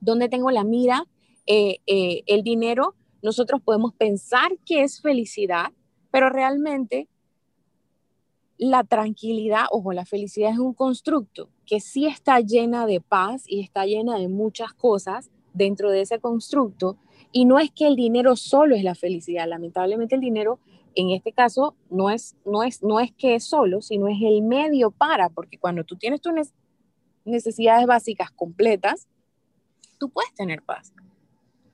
Donde 0.00 0.28
tengo 0.28 0.50
la 0.50 0.62
mira, 0.62 1.06
eh, 1.46 1.78
eh, 1.86 2.22
el 2.26 2.42
dinero, 2.42 2.94
nosotros 3.22 3.60
podemos 3.62 3.92
pensar 3.94 4.50
que 4.64 4.82
es 4.82 5.00
felicidad, 5.00 5.72
pero 6.10 6.30
realmente 6.30 7.08
la 8.58 8.82
tranquilidad, 8.84 9.66
ojo, 9.70 9.92
la 9.92 10.04
felicidad 10.04 10.52
es 10.52 10.58
un 10.58 10.74
constructo 10.74 11.48
que 11.64 11.80
sí 11.80 12.06
está 12.06 12.40
llena 12.40 12.86
de 12.86 13.00
paz 13.00 13.44
y 13.46 13.60
está 13.60 13.86
llena 13.86 14.18
de 14.18 14.28
muchas 14.28 14.72
cosas 14.72 15.30
dentro 15.52 15.90
de 15.90 16.00
ese 16.00 16.18
constructo. 16.18 16.98
Y 17.30 17.44
no 17.44 17.58
es 17.58 17.70
que 17.70 17.86
el 17.86 17.94
dinero 17.94 18.36
solo 18.36 18.74
es 18.74 18.82
la 18.82 18.94
felicidad, 18.94 19.46
lamentablemente 19.46 20.14
el 20.14 20.20
dinero 20.20 20.58
en 20.94 21.10
este 21.10 21.32
caso 21.32 21.76
no 21.90 22.10
es, 22.10 22.36
no 22.44 22.64
es, 22.64 22.82
no 22.82 22.98
es 22.98 23.12
que 23.12 23.36
es 23.36 23.44
solo, 23.44 23.80
sino 23.82 24.08
es 24.08 24.18
el 24.20 24.42
medio 24.42 24.90
para, 24.90 25.28
porque 25.28 25.58
cuando 25.58 25.84
tú 25.84 25.96
tienes 25.96 26.20
tus 26.20 26.32
necesidades 27.24 27.86
básicas 27.86 28.32
completas, 28.32 29.06
tú 29.98 30.08
puedes 30.08 30.34
tener 30.34 30.62
paz. 30.62 30.92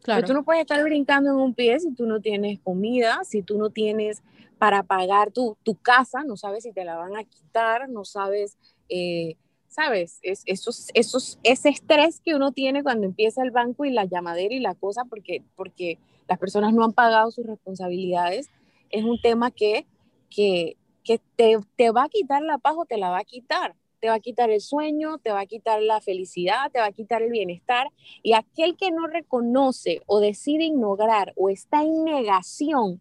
Claro. 0.04 0.20
Pero 0.20 0.26
tú 0.26 0.34
no 0.34 0.44
puedes 0.44 0.61
estar 0.61 0.84
brincando 0.84 1.30
en 1.30 1.37
un 1.37 1.54
pie 1.54 1.80
si 1.80 1.90
tú 1.94 2.04
no 2.04 2.20
tienes 2.20 2.61
comida, 2.61 3.20
si 3.25 3.40
tú 3.40 3.56
no 3.56 3.70
tienes 3.70 4.23
para 4.58 4.82
pagar 4.82 5.30
tu, 5.30 5.56
tu 5.62 5.76
casa, 5.76 6.25
no 6.25 6.37
sabes 6.37 6.64
si 6.64 6.73
te 6.73 6.84
la 6.84 6.96
van 6.96 7.16
a 7.16 7.25
quitar, 7.25 7.88
no 7.88 8.04
sabes, 8.04 8.58
eh, 8.90 9.37
sabes, 9.66 10.18
es, 10.20 10.42
esos, 10.44 10.88
esos, 10.92 11.38
ese 11.42 11.70
estrés 11.70 12.20
que 12.20 12.34
uno 12.34 12.52
tiene 12.52 12.82
cuando 12.82 13.06
empieza 13.06 13.42
el 13.42 13.50
banco 13.50 13.87
y 13.87 13.92
la 13.92 14.04
llamadera 14.04 14.54
y 14.54 14.61
la 14.61 14.75
cosa, 14.75 15.06
porque, 15.06 15.42
porque 15.56 15.99
las 16.28 16.38
personas 16.38 16.75
no 16.75 16.84
han 16.84 16.92
pagado 16.92 17.30
sus 17.30 17.46
responsabilidades, 17.46 18.50
es 18.90 19.04
un 19.04 19.18
tema 19.23 19.50
que, 19.52 19.87
que, 20.28 20.76
que 21.02 21.18
te, 21.34 21.56
te 21.76 21.92
va 21.92 22.04
a 22.04 22.08
quitar 22.11 22.42
la 22.42 22.58
paz 22.58 22.75
o 22.76 22.84
te 22.84 22.99
la 22.99 23.08
va 23.08 23.20
a 23.20 23.25
quitar 23.25 23.75
te 24.04 24.11
va 24.11 24.16
a 24.16 24.20
quitar 24.20 24.50
el 24.50 24.61
sueño, 24.61 25.16
te 25.16 25.32
va 25.32 25.40
a 25.40 25.46
quitar 25.46 25.80
la 25.80 25.99
felicidad, 25.99 26.70
te 26.70 26.78
va 26.78 26.84
a 26.84 26.92
quitar 26.92 27.23
el 27.23 27.30
bienestar. 27.30 27.87
Y 28.23 28.34
aquel 28.34 28.76
que 28.76 28.90
no 28.90 29.06
reconoce 29.06 30.02
o 30.04 30.20
decide 30.20 30.64
ignorar 30.64 31.32
o 31.37 31.49
está 31.49 31.80
en 31.80 32.04
negación 32.04 33.00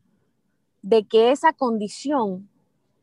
de 0.81 1.03
que 1.03 1.31
esa 1.31 1.51
condición 1.51 2.48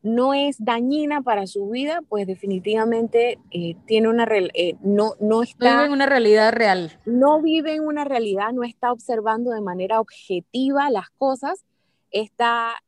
no 0.02 0.32
es 0.32 0.64
dañina 0.64 1.20
para 1.20 1.46
su 1.46 1.68
vida, 1.68 2.00
pues 2.08 2.26
definitivamente 2.26 3.38
eh, 3.50 3.76
tiene 3.84 4.08
una 4.08 4.24
eh, 4.54 4.76
no, 4.80 5.12
no 5.20 5.42
está 5.42 5.72
vive 5.72 5.84
en 5.84 5.92
una 5.92 6.06
realidad 6.06 6.54
real. 6.54 6.98
No 7.04 7.42
vive 7.42 7.74
en 7.74 7.84
una 7.84 8.06
realidad, 8.06 8.52
no 8.54 8.62
está 8.62 8.92
observando 8.92 9.50
de 9.50 9.60
manera 9.60 10.00
objetiva 10.00 10.88
las 10.88 11.10
cosas, 11.18 11.66
está 12.10 12.82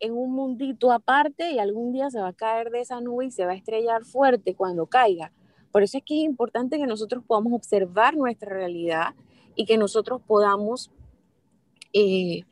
en 0.00 0.12
un 0.12 0.32
mundito 0.32 0.92
aparte 0.92 1.52
y 1.52 1.58
algún 1.58 1.92
día 1.92 2.10
se 2.10 2.20
va 2.20 2.28
a 2.28 2.32
caer 2.32 2.70
de 2.70 2.80
esa 2.80 3.00
nube 3.00 3.26
y 3.26 3.30
se 3.30 3.44
va 3.44 3.52
a 3.52 3.56
estrellar 3.56 4.04
fuerte 4.04 4.54
cuando 4.54 4.86
caiga. 4.86 5.32
Por 5.72 5.82
eso 5.82 5.98
es 5.98 6.04
que 6.04 6.18
es 6.18 6.24
importante 6.24 6.78
que 6.78 6.86
nosotros 6.86 7.22
podamos 7.26 7.52
observar 7.52 8.16
nuestra 8.16 8.50
realidad 8.50 9.14
y 9.54 9.64
que 9.64 9.76
nosotros 9.76 10.22
podamos, 10.26 10.90
eh, 11.92 12.42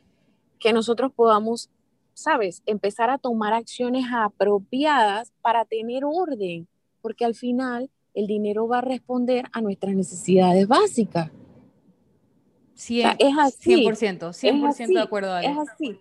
que 0.59 0.73
nosotros 0.73 1.11
podamos, 1.15 1.69
sabes, 2.13 2.61
empezar 2.65 3.09
a 3.09 3.17
tomar 3.17 3.53
acciones 3.53 4.05
apropiadas 4.11 5.31
para 5.41 5.65
tener 5.65 6.03
orden, 6.05 6.67
porque 7.01 7.25
al 7.25 7.33
final 7.33 7.89
el 8.13 8.27
dinero 8.27 8.67
va 8.67 8.79
a 8.79 8.81
responder 8.81 9.45
a 9.51 9.61
nuestras 9.61 9.95
necesidades 9.95 10.67
básicas. 10.67 11.31
Sí, 12.73 13.01
es 13.01 13.37
así. 13.39 13.85
100%, 13.85 14.33
100% 14.33 14.87
de 14.93 14.99
acuerdo. 14.99 15.37
Es 15.39 15.57
así. 15.57 15.99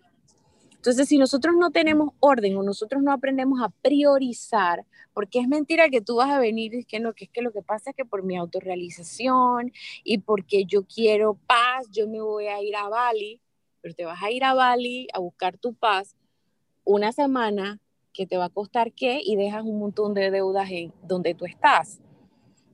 Entonces, 0.87 1.09
si 1.09 1.19
nosotros 1.19 1.57
no 1.59 1.73
tenemos 1.73 2.11
orden 2.21 2.57
o 2.57 2.63
nosotros 2.63 3.03
no 3.03 3.11
aprendemos 3.11 3.61
a 3.61 3.71
priorizar, 3.71 4.87
porque 5.15 5.41
es 5.41 5.49
mentira 5.49 5.89
que 5.89 6.01
tú 6.01 6.15
vas 6.15 6.31
a 6.31 6.39
venir 6.39 6.75
y 6.75 6.85
que 6.85 7.01
no, 7.01 7.13
que 7.13 7.25
es 7.25 7.31
que 7.33 7.43
lo 7.43 7.51
que 7.51 7.61
pasa 7.61 7.91
es 7.91 7.97
que 7.97 8.05
por 8.05 8.23
mi 8.23 8.37
autorrealización 8.37 9.73
y 10.05 10.19
porque 10.19 10.65
yo 10.65 10.85
quiero 10.85 11.41
paz, 11.49 11.91
yo 11.91 12.07
me 12.07 12.21
voy 12.21 12.47
a 12.47 12.63
ir 12.63 12.77
a 12.77 12.89
Bali, 12.89 13.41
pero 13.81 13.97
te 13.97 14.05
vas 14.05 14.23
a 14.23 14.31
ir 14.31 14.45
a 14.45 14.55
Bali 14.55 15.09
a 15.13 15.19
buscar 15.19 15.59
tu 15.59 15.75
paz 15.75 16.15
una 16.85 17.11
semana 17.11 17.81
que 18.13 18.25
te 18.25 18.37
va 18.37 18.45
a 18.45 18.51
costar 18.51 18.93
qué 18.93 19.21
y 19.21 19.35
dejas 19.35 19.65
un 19.65 19.81
montón 19.81 20.15
de 20.15 20.31
deudas 20.31 20.71
en 20.71 20.93
donde 21.03 21.35
tú 21.35 21.47
estás. 21.47 21.99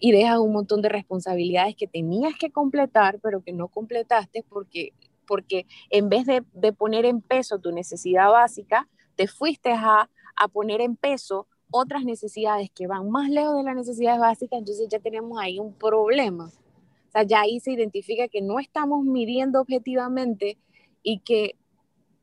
Y 0.00 0.12
dejas 0.12 0.38
un 0.38 0.52
montón 0.52 0.83
de 0.83 0.90
responsabilidades 0.90 1.76
que 1.76 1.87
tenías 1.87 2.35
que 2.38 2.50
completar, 2.50 3.21
pero 3.23 3.42
que 3.42 3.54
no 3.54 3.69
completaste 3.69 4.45
porque 4.47 4.92
porque 5.33 5.65
en 5.89 6.11
vez 6.11 6.27
de, 6.27 6.43
poner 6.75 7.07
en 7.07 7.23
peso 7.23 7.59
tu 7.59 7.73
necesidad 7.73 8.31
básica, 8.31 8.87
te 9.17 9.27
fuiste 9.27 9.73
a, 9.73 10.11
poner 10.53 10.83
en 10.83 10.95
peso 10.95 11.47
otras 11.71 12.05
necesidades 12.05 12.71
que 12.71 12.87
van 12.87 13.09
más 13.11 13.31
lejos 13.31 13.57
de 13.57 13.62
las 13.62 13.75
necesidades 13.75 14.21
básicas, 14.21 14.59
entonces 14.59 14.89
ya 14.91 14.99
tenemos 14.99 15.39
ahí 15.41 15.59
un 15.59 15.73
problema. 15.73 16.49
O 16.49 17.11
sea, 17.12 17.23
ya 17.23 17.41
ahí 17.41 17.61
se 17.61 17.73
identifica 17.73 18.29
que 18.29 18.43
no 18.43 18.59
estamos 18.59 19.07
midiendo 19.07 19.59
objetivamente 19.62 20.59
y 21.03 21.21
que, 21.21 21.57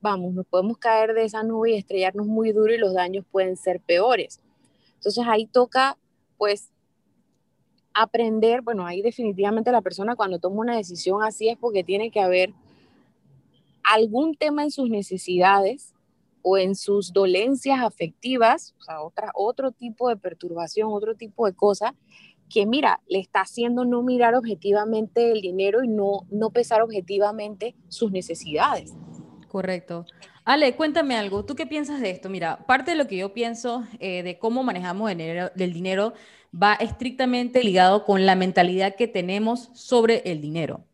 vamos, 0.01 0.35
nos 0.35 0.45
podemos 0.45 0.77
caer 0.77 1.15
de 1.15 1.23
esa 1.23 1.41
nube 1.41 1.71
y 1.71 1.77
estrellarnos 1.77 2.27
muy 2.27 2.51
duro 2.51 2.71
y 2.71 2.77
los 2.77 2.93
daños 2.93 3.25
pueden 3.31 3.57
ser 3.57 3.79
peores. 3.79 4.39
Entonces 4.97 5.25
ahí 5.27 5.47
toca, 5.47 5.97
pues, 6.37 6.69
aprender, 7.95 8.61
bueno, 8.61 8.85
ahí 8.85 9.01
definitivamente 9.01 9.71
la 9.71 9.81
persona 9.81 10.15
cuando 10.15 10.37
toma 10.37 10.61
una 10.61 10.77
decisión 10.77 11.23
así 11.23 11.49
es 11.49 11.57
porque 11.57 11.83
tiene 11.83 12.11
que 12.11 12.21
haber 12.21 12.53
algún 13.89 14.35
tema 14.35 14.63
en 14.63 14.71
sus 14.71 14.89
necesidades 14.89 15.93
o 16.41 16.57
en 16.57 16.75
sus 16.75 17.11
dolencias 17.11 17.81
afectivas, 17.81 18.75
o 18.79 18.83
sea, 18.83 19.01
otra, 19.01 19.31
otro 19.33 19.71
tipo 19.71 20.09
de 20.09 20.15
perturbación, 20.15 20.89
otro 20.91 21.15
tipo 21.15 21.45
de 21.45 21.53
cosa, 21.53 21.95
que 22.49 22.65
mira, 22.65 23.01
le 23.07 23.19
está 23.19 23.41
haciendo 23.41 23.85
no 23.85 24.01
mirar 24.01 24.35
objetivamente 24.35 25.31
el 25.31 25.41
dinero 25.41 25.83
y 25.83 25.87
no, 25.87 26.25
no 26.31 26.49
pesar 26.51 26.81
objetivamente 26.81 27.75
sus 27.87 28.11
necesidades. 28.11 28.93
Correcto. 29.47 30.05
Ale, 30.45 30.75
cuéntame 30.75 31.15
algo. 31.15 31.45
¿Tú 31.45 31.55
qué 31.55 31.65
piensas 31.65 31.99
de 31.99 32.11
esto? 32.11 32.29
Mira, 32.29 32.65
parte 32.65 32.91
de 32.91 32.97
lo 32.97 33.07
que 33.07 33.17
yo 33.17 33.33
pienso 33.33 33.83
eh, 33.99 34.23
de 34.23 34.39
cómo 34.39 34.63
manejamos 34.63 35.11
el 35.11 35.17
del 35.55 35.73
dinero 35.73 36.13
va 36.51 36.73
estrictamente 36.73 37.63
ligado 37.63 38.03
con 38.05 38.25
la 38.25 38.35
mentalidad 38.35 38.95
que 38.95 39.07
tenemos 39.07 39.69
sobre 39.73 40.21
el 40.25 40.41
dinero. 40.41 40.85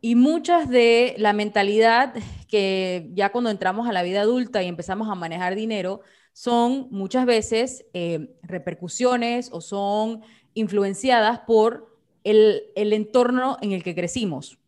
Y 0.00 0.14
muchas 0.14 0.68
de 0.68 1.14
la 1.18 1.32
mentalidad 1.32 2.14
que 2.48 3.10
ya 3.14 3.30
cuando 3.32 3.50
entramos 3.50 3.88
a 3.88 3.92
la 3.92 4.02
vida 4.02 4.20
adulta 4.20 4.62
y 4.62 4.68
empezamos 4.68 5.08
a 5.08 5.14
manejar 5.14 5.54
dinero 5.54 6.00
son 6.32 6.88
muchas 6.90 7.24
veces 7.24 7.86
eh, 7.94 8.28
repercusiones 8.42 9.48
o 9.52 9.60
son 9.60 10.22
influenciadas 10.52 11.40
por 11.40 11.96
el, 12.24 12.62
entorno 12.74 13.56
en 13.62 13.72
el 13.72 13.82
que 13.82 13.94
crecimos. 13.94 14.58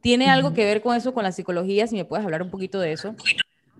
¿Tiene 0.00 0.30
algo 0.30 0.54
que 0.54 0.64
ver 0.64 0.82
con 0.82 0.96
eso, 0.96 1.12
con 1.14 1.24
la 1.24 1.32
psicología? 1.32 1.86
Si 1.86 1.94
me 1.94 2.04
puedes 2.04 2.24
hablar 2.24 2.42
un 2.42 2.50
poquito 2.50 2.80
de 2.80 2.92
eso. 2.92 3.14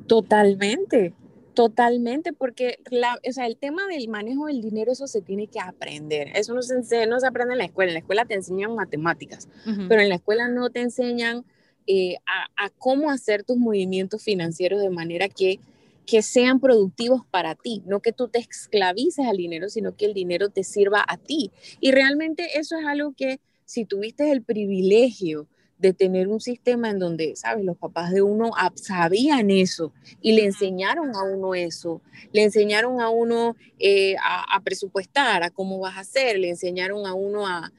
Totalmente, 0.07 1.15
Totalmente, 1.55 2.33
porque 2.33 2.79
la, 2.91 3.19
o 3.29 3.33
sea, 3.33 3.47
el 3.47 3.57
tema 3.57 3.87
del 3.89 4.09
manejo 4.09 4.47
del 4.47 4.63
dinero, 4.63 4.93
eso 4.93 5.07
se 5.07 5.21
tiene 5.21 5.49
que 5.49 5.61
aprender. 5.61 6.31
Eso 6.35 6.55
no 6.55 6.63
se, 6.63 7.07
no 7.07 7.21
se 7.21 7.27
aprende 7.27 7.55
en 7.55 7.59
la 7.59 7.65
escuela. 7.65 7.91
En 7.91 7.95
la 7.95 8.01
escuela 8.01 8.25
te 8.25 8.35
enseñan 8.35 8.75
matemáticas, 8.75 9.49
pero 9.89 10.01
en 10.01 10.09
la 10.09 10.15
escuela 10.15 10.49
no 10.49 10.71
te 10.71 10.81
enseñan 10.81 11.45
eh, 11.87 12.17
a, 12.27 12.65
a, 12.65 12.71
cómo 12.71 13.11
hacer 13.11 13.43
tus 13.43 13.57
movimientos 13.57 14.23
financieros 14.23 14.81
de 14.81 14.91
manera 14.91 15.29
que, 15.29 15.59
que 16.07 16.23
sean 16.23 16.61
productivos 16.61 17.23
para 17.31 17.57
ti. 17.57 17.83
No 17.85 18.01
que 18.01 18.13
tú 18.13 18.29
te 18.29 18.39
esclavices 18.39 19.27
al 19.27 19.37
dinero, 19.37 19.69
sino 19.69 19.97
que 19.97 20.07
el 20.07 20.15
dinero 20.15 20.51
te 20.51 20.63
sirva 20.63 21.05
a 21.07 21.17
ti. 21.17 21.51
Y 21.81 21.91
realmente 21.91 22.59
eso 22.59 22.79
es 22.79 22.87
algo 22.87 23.13
que 23.17 23.41
si 23.65 23.85
tuviste 23.85 24.31
el 24.31 24.43
privilegio 24.43 25.47
de 25.81 25.95
tener 25.95 26.29
un 26.29 26.41
sistema 26.41 26.91
en 26.91 26.99
donde, 26.99 27.35
¿sabes? 27.37 27.65
Los 27.65 27.77
papás 27.79 28.13
de 28.13 28.23
uno 28.23 28.51
sabían 28.75 29.51
eso 29.51 29.93
y 30.21 30.33
le 30.33 30.45
enseñaron 30.45 31.17
a 31.17 31.23
uno 31.23 31.55
eso, 31.55 32.03
le 32.33 32.45
enseñaron 32.45 33.01
a 33.01 33.09
uno 33.09 33.57
eh, 33.79 34.15
a, 34.23 34.61
presupuestar, 34.63 35.43
a 35.43 35.51
cómo 35.51 35.79
vas 35.79 35.97
a 35.97 36.01
hacer, 36.01 36.39
le 36.39 36.51
enseñaron 36.51 37.07
a 37.07 37.15
uno 37.15 37.47
a, 37.47 37.73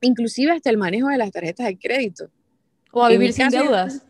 inclusive 0.00 0.52
hasta 0.52 0.70
el 0.70 0.78
manejo 0.78 1.08
de 1.08 1.18
las 1.18 1.30
tarjetas 1.30 1.66
de 1.66 1.78
crédito. 1.78 2.28
O 2.92 3.04
a 3.04 3.08
vivir 3.08 3.32
sin 3.32 3.48
deudas. 3.48 4.04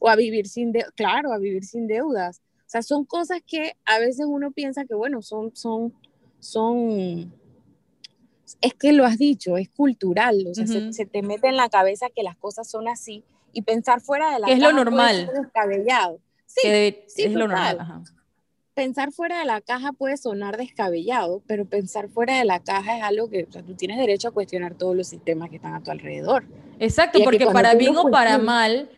O 0.00 0.08
a 0.08 0.16
vivir 0.16 0.48
sin 0.48 0.72
deudas, 0.72 0.92
claro, 0.96 1.32
a 1.32 1.38
vivir 1.38 1.64
sin 1.64 1.86
deudas. 1.86 2.40
O 2.66 2.70
sea, 2.70 2.82
son 2.82 3.04
cosas 3.04 3.40
que 3.46 3.74
a 3.84 3.98
veces 3.98 4.26
uno 4.28 4.50
piensa 4.50 4.84
que, 4.84 4.94
bueno, 4.94 5.22
son, 5.22 5.54
son, 5.54 5.94
son 6.40 7.32
es 8.60 8.74
que 8.74 8.92
lo 8.92 9.04
has 9.04 9.18
dicho, 9.18 9.56
es 9.56 9.68
cultural, 9.68 10.46
o 10.50 10.54
sea, 10.54 10.66
se, 10.66 11.06
te 11.06 11.22
mete 11.22 11.48
en 11.48 11.56
la 11.56 11.68
cabeza 11.68 12.06
que 12.14 12.22
las 12.22 12.36
cosas 12.36 12.70
son 12.70 12.88
así 12.88 13.24
y 13.52 13.62
pensar 13.62 14.00
fuera 14.00 14.32
de 14.32 14.40
la 14.40 14.46
caja 14.46 14.52
es 14.52 14.62
lo 14.62 14.72
normal. 14.72 15.30
descabellado. 15.34 16.20
Sí, 16.46 16.68
es 17.16 17.32
lo 17.32 17.48
normal. 17.48 18.04
Pensar 18.74 19.10
fuera 19.10 19.40
de 19.40 19.44
la 19.44 19.60
caja 19.60 19.92
puede 19.92 20.16
sonar 20.16 20.56
descabellado, 20.56 21.42
pero 21.48 21.64
pensar 21.64 22.08
fuera 22.08 22.38
de 22.38 22.44
la 22.44 22.60
caja 22.60 22.98
es 22.98 23.02
algo 23.02 23.28
que 23.28 23.44
o 23.44 23.52
sea, 23.52 23.62
tú 23.62 23.74
tienes 23.74 23.98
derecho 23.98 24.28
a 24.28 24.30
cuestionar 24.30 24.74
todos 24.74 24.94
los 24.94 25.08
sistemas 25.08 25.50
que 25.50 25.56
están 25.56 25.74
a 25.74 25.82
tu 25.82 25.90
alrededor. 25.90 26.44
Exacto, 26.78 27.18
porque 27.24 27.46
para 27.46 27.74
bien 27.74 27.96
o 27.96 28.08
para 28.10 28.38
mal, 28.38 28.88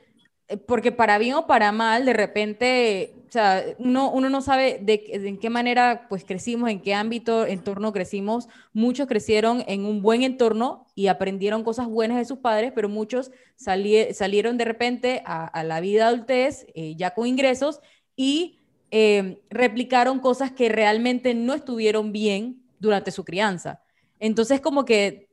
eh, 0.48 0.58
porque 0.58 0.92
para 0.92 1.16
bien 1.16 1.34
o 1.34 1.46
para 1.46 1.72
mal, 1.72 2.04
de 2.04 2.12
repente 2.12 3.14
o 3.30 3.32
sea, 3.32 3.64
uno, 3.78 4.10
uno 4.10 4.28
no 4.28 4.42
sabe 4.42 4.80
de, 4.82 5.04
en 5.12 5.38
qué 5.38 5.50
manera 5.50 6.08
pues 6.08 6.24
crecimos, 6.24 6.68
en 6.68 6.80
qué 6.80 6.94
ámbito, 6.94 7.46
entorno 7.46 7.92
crecimos. 7.92 8.48
Muchos 8.72 9.06
crecieron 9.06 9.62
en 9.68 9.84
un 9.84 10.02
buen 10.02 10.24
entorno 10.24 10.88
y 10.96 11.06
aprendieron 11.06 11.62
cosas 11.62 11.86
buenas 11.86 12.18
de 12.18 12.24
sus 12.24 12.38
padres, 12.38 12.72
pero 12.74 12.88
muchos 12.88 13.30
salieron 13.54 14.58
de 14.58 14.64
repente 14.64 15.22
a, 15.24 15.62
la 15.62 15.78
vida 15.78 16.08
adultez 16.08 16.66
eh, 16.74 16.96
ya 16.96 17.14
con 17.14 17.28
ingresos 17.28 17.78
y 18.16 18.58
em, 18.90 19.36
replicaron 19.48 20.18
cosas 20.18 20.50
que 20.50 20.68
realmente 20.68 21.32
no 21.32 21.54
estuvieron 21.54 22.10
bien 22.10 22.64
durante 22.80 23.12
su 23.12 23.24
crianza. 23.24 23.80
Entonces, 24.18 24.60
como 24.60 24.84
que 24.84 25.28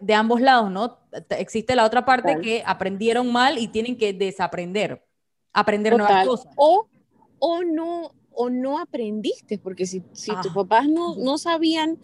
de 0.00 0.14
ambos 0.14 0.40
lados, 0.40 0.70
¿no? 0.70 1.00
Existe 1.30 1.74
la 1.74 1.84
otra 1.84 2.04
parte 2.04 2.38
que 2.40 2.62
aprendieron 2.64 3.32
mal 3.32 3.58
y 3.58 3.66
tienen 3.66 3.98
que 3.98 4.12
desaprender, 4.12 5.04
aprender 5.52 5.96
nuevas 5.96 6.24
cosas. 6.24 6.52
O 6.54 6.86
o 7.38 7.62
no, 7.62 8.12
o 8.32 8.50
no 8.50 8.78
aprendiste, 8.78 9.58
porque 9.58 9.86
si, 9.86 10.02
si 10.12 10.32
tus 10.42 10.50
ah. 10.50 10.54
papás 10.54 10.88
no, 10.88 11.16
no 11.16 11.38
sabían 11.38 11.98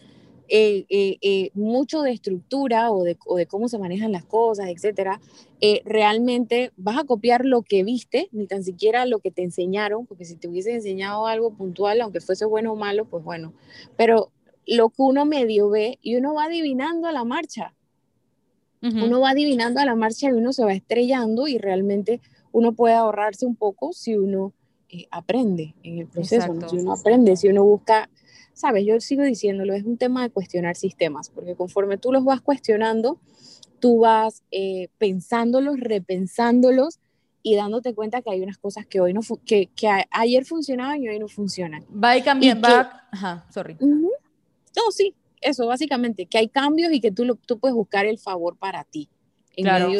eh, 0.53 0.85
eh, 0.89 1.19
eh, 1.21 1.51
mucho 1.55 2.03
de 2.03 2.11
estructura 2.11 2.91
o 2.91 3.05
de, 3.05 3.17
o 3.25 3.37
de, 3.37 3.47
cómo 3.47 3.69
se 3.69 3.79
manejan 3.79 4.11
las 4.11 4.25
cosas, 4.25 4.69
etcétera, 4.69 5.21
realmente 5.85 6.73
vas 6.77 6.99
a 6.99 7.05
copiar 7.05 7.45
lo 7.45 7.63
que 7.63 7.85
viste, 7.85 8.29
ni 8.33 8.49
tan 8.49 8.65
siquiera 8.65 9.07
lo 9.07 9.21
que 9.21 9.31
te 9.31 9.45
enseñaron, 9.45 10.07
porque 10.07 10.25
si 10.25 10.35
te 10.35 10.49
hubiesen 10.49 10.75
enseñado 10.77 11.29
algo 11.29 11.53
puntual, 11.53 12.01
aunque 12.01 12.21
fuese 12.21 12.47
bueno 12.47 12.73
o 12.73 12.77
malo, 12.77 13.05
pues 13.05 13.23
bueno, 13.23 13.53
pero 13.97 14.33
lo 14.67 14.89
que 14.89 15.03
uno 15.03 15.25
medio 15.25 15.71
ve 15.71 16.01
y 16.03 16.17
uno 16.17 16.35
va 16.35 16.45
adivinando 16.45 17.07
a 17.07 17.13
la 17.13 17.25
marcha. 17.25 17.75
Uno 18.83 19.21
va 19.21 19.31
adivinando 19.31 19.79
a 19.79 19.85
la 19.85 19.95
marcha 19.95 20.31
y 20.31 20.33
uno 20.33 20.55
se 20.55 20.65
va 20.65 20.73
estrellando 20.73 21.47
y 21.47 21.59
realmente 21.59 22.21
uno 22.51 22.73
puede 22.73 22.95
ahorrarse 22.95 23.45
un 23.45 23.55
poco 23.55 23.93
si 23.93 24.17
uno 24.17 24.55
eh, 24.93 25.07
aprende 25.11 25.75
en 25.83 25.99
el 25.99 26.07
proceso, 26.07 26.53
si 26.69 26.77
uno 26.77 26.93
aprende, 26.93 27.37
si 27.37 27.49
uno 27.49 27.65
busca, 27.65 28.11
sabes, 28.53 28.85
yo 28.85 29.01
sigo 29.01 29.23
diciéndolo, 29.23 29.75
es 29.75 29.85
un 29.85 29.97
tema 29.97 30.23
de 30.23 30.31
cuestionar 30.31 30.77
sistemas, 30.77 31.31
porque 31.31 31.55
conforme 31.55 31.97
tú 31.97 32.13
los 32.13 32.25
vas 32.25 32.41
cuestionando, 32.41 33.19
tú 33.79 34.01
vas 34.01 34.43
eh, 34.51 34.89
pensándolos, 34.99 35.79
repensándolos 35.79 36.99
y 37.43 37.55
dándote 37.55 37.95
cuenta 37.95 38.21
que 38.21 38.31
hay 38.31 38.41
unas 38.41 38.59
cosas 38.59 38.87
que 38.87 39.01
hoy 39.01 39.15
no, 39.15 39.21
que, 39.45 39.69
que 39.75 39.89
ayer 40.11 40.45
funcionaban 40.45 41.03
y 41.03 41.09
hoy 41.09 41.19
no 41.19 41.29
funcionan. 41.29 41.85
Va 41.93 42.17
y 42.17 42.23
cambia, 42.23 42.55
va, 42.55 43.09
ajá, 43.13 43.47
sorry. 43.53 43.77
No, 43.81 44.91
sí, 44.91 45.15
eso 45.41 45.67
básicamente, 45.67 46.27
que 46.27 46.39
hay 46.39 46.49
cambios 46.49 46.93
y 46.93 47.01
que 47.01 47.11
tú, 47.11 47.25
lo, 47.25 47.37
tú 47.37 47.59
puedes 47.59 47.75
buscar 47.75 48.07
el 48.07 48.19
favor 48.19 48.57
para 48.57 48.85
ti 48.85 49.09
claro, 49.63 49.91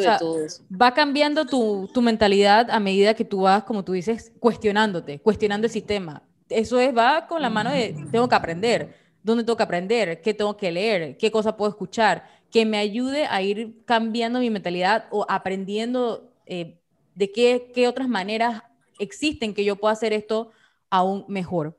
Va 0.81 0.93
cambiando 0.93 1.45
tu, 1.45 1.89
tu, 1.93 2.01
mentalidad 2.01 2.69
a 2.69 2.79
medida 2.79 3.13
que 3.13 3.25
tú 3.25 3.41
vas, 3.41 3.63
como 3.63 3.83
tú 3.83 3.93
dices, 3.93 4.31
cuestionándote, 4.39 5.19
cuestionando 5.19 5.67
el 5.67 5.73
sistema. 5.73 6.23
Eso 6.49 6.79
es, 6.79 6.95
va 6.95 7.27
con 7.27 7.41
la 7.41 7.49
mano 7.49 7.71
de, 7.71 7.95
tengo 8.11 8.27
que 8.27 8.35
aprender, 8.35 8.95
dónde 9.23 9.43
tengo 9.43 9.57
que 9.57 9.63
aprender, 9.63 10.21
qué 10.21 10.33
tengo 10.33 10.57
que 10.57 10.71
leer, 10.71 11.17
qué 11.17 11.31
cosa 11.31 11.55
puedo 11.55 11.69
escuchar, 11.69 12.25
que 12.51 12.65
me 12.65 12.77
ayude 12.77 13.25
a 13.25 13.41
ir 13.41 13.83
cambiando 13.85 14.39
mi 14.39 14.49
mentalidad 14.49 15.05
o 15.11 15.25
aprendiendo 15.29 16.31
eh, 16.45 16.77
de 17.15 17.31
qué, 17.31 17.71
qué 17.73 17.87
otras 17.87 18.09
maneras 18.09 18.63
existen 18.99 19.53
que 19.53 19.63
yo 19.63 19.77
pueda 19.77 19.93
hacer 19.93 20.13
esto 20.13 20.51
aún 20.89 21.25
mejor. 21.27 21.77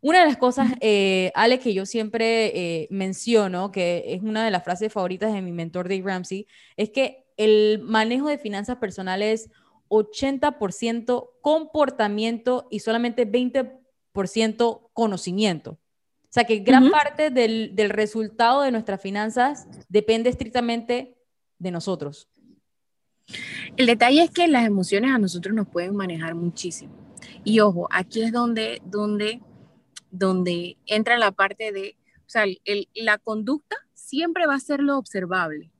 Una 0.00 0.18
de 0.18 0.26
las 0.26 0.36
cosas, 0.36 0.72
eh, 0.80 1.30
Ale, 1.36 1.60
que 1.60 1.72
yo 1.74 1.86
siempre 1.86 2.46
eh, 2.46 2.88
menciono, 2.90 3.70
que 3.70 4.02
es 4.08 4.22
una 4.22 4.44
de 4.44 4.50
las 4.50 4.64
frases 4.64 4.92
favoritas 4.92 5.32
de 5.32 5.40
mi 5.42 5.52
mentor 5.52 5.88
Dave 5.88 6.02
Ramsey, 6.04 6.48
es 6.76 6.90
que 6.90 7.21
el 7.36 7.80
manejo 7.82 8.28
de 8.28 8.38
finanzas 8.38 8.76
personales 8.76 9.50
80% 9.88 11.30
comportamiento 11.40 12.66
y 12.70 12.80
solamente 12.80 13.30
20% 13.30 14.90
conocimiento. 14.92 15.72
O 15.72 16.34
sea 16.34 16.44
que 16.44 16.60
gran 16.60 16.90
parte 16.90 17.30
del, 17.30 17.74
del, 17.74 17.90
resultado 17.90 18.62
de 18.62 18.70
nuestras 18.70 19.02
finanzas 19.02 19.66
depende 19.88 20.30
estrictamente 20.30 21.18
de 21.58 21.70
nosotros. 21.70 22.28
El 23.76 23.86
detalle 23.86 24.22
es 24.22 24.30
que 24.30 24.48
las 24.48 24.64
emociones 24.64 25.14
a 25.14 25.18
nosotros 25.18 25.54
nos 25.54 25.68
pueden 25.68 25.94
manejar 25.94 26.34
muchísimo. 26.34 26.94
Y 27.44 27.60
ojo, 27.60 27.86
aquí 27.90 28.22
es 28.22 28.32
donde, 28.32 28.80
donde 28.84 29.42
donde 30.12 30.76
entra 30.86 31.18
la 31.18 31.32
parte 31.32 31.72
de, 31.72 31.96
o 32.18 32.28
sea, 32.28 32.44
la 32.94 33.18
conducta 33.18 33.76
siempre 33.94 34.46
va 34.46 34.54
a 34.54 34.60
ser 34.60 34.80
lo 34.80 34.98
observable. 34.98 35.71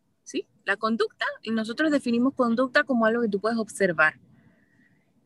La 0.64 0.77
conducta, 0.77 1.25
y 1.42 1.51
nosotros 1.51 1.90
definimos 1.90 2.35
conducta 2.35 2.85
como 2.85 3.07
algo 3.07 3.22
que 3.22 3.29
tú 3.29 3.40
puedes 3.40 3.59
observar. 3.59 4.14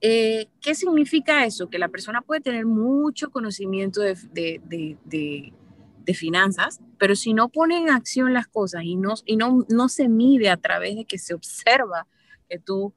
Eh, 0.01 0.49
¿Qué 0.61 0.75
significa 0.75 1.45
eso? 1.45 1.69
Que 1.69 1.79
la 1.79 1.89
persona 1.89 2.21
puede 2.21 2.41
tener 2.41 2.67
mucho 2.67 3.31
conocimiento 3.31 4.01
de, 4.01 4.17
de, 4.33 4.99
de, 5.05 5.53
finanzas, 6.15 6.81
pero 6.99 7.17
si 7.17 7.35
no 7.35 7.49
pone 7.49 7.79
en 7.79 7.91
acción 7.91 8.33
las 8.33 8.47
cosas 8.47 8.85
y, 8.85 8.95
no, 8.95 9.15
y 9.25 9.37
no, 9.37 9.67
no 9.69 9.89
se 9.89 10.09
mide 10.09 10.49
a 10.49 10.57
través 10.57 10.95
de 10.95 11.05
que 11.05 11.19
se 11.19 11.35
observa 11.35 12.07
que 12.49 12.61
tú 12.61 12.95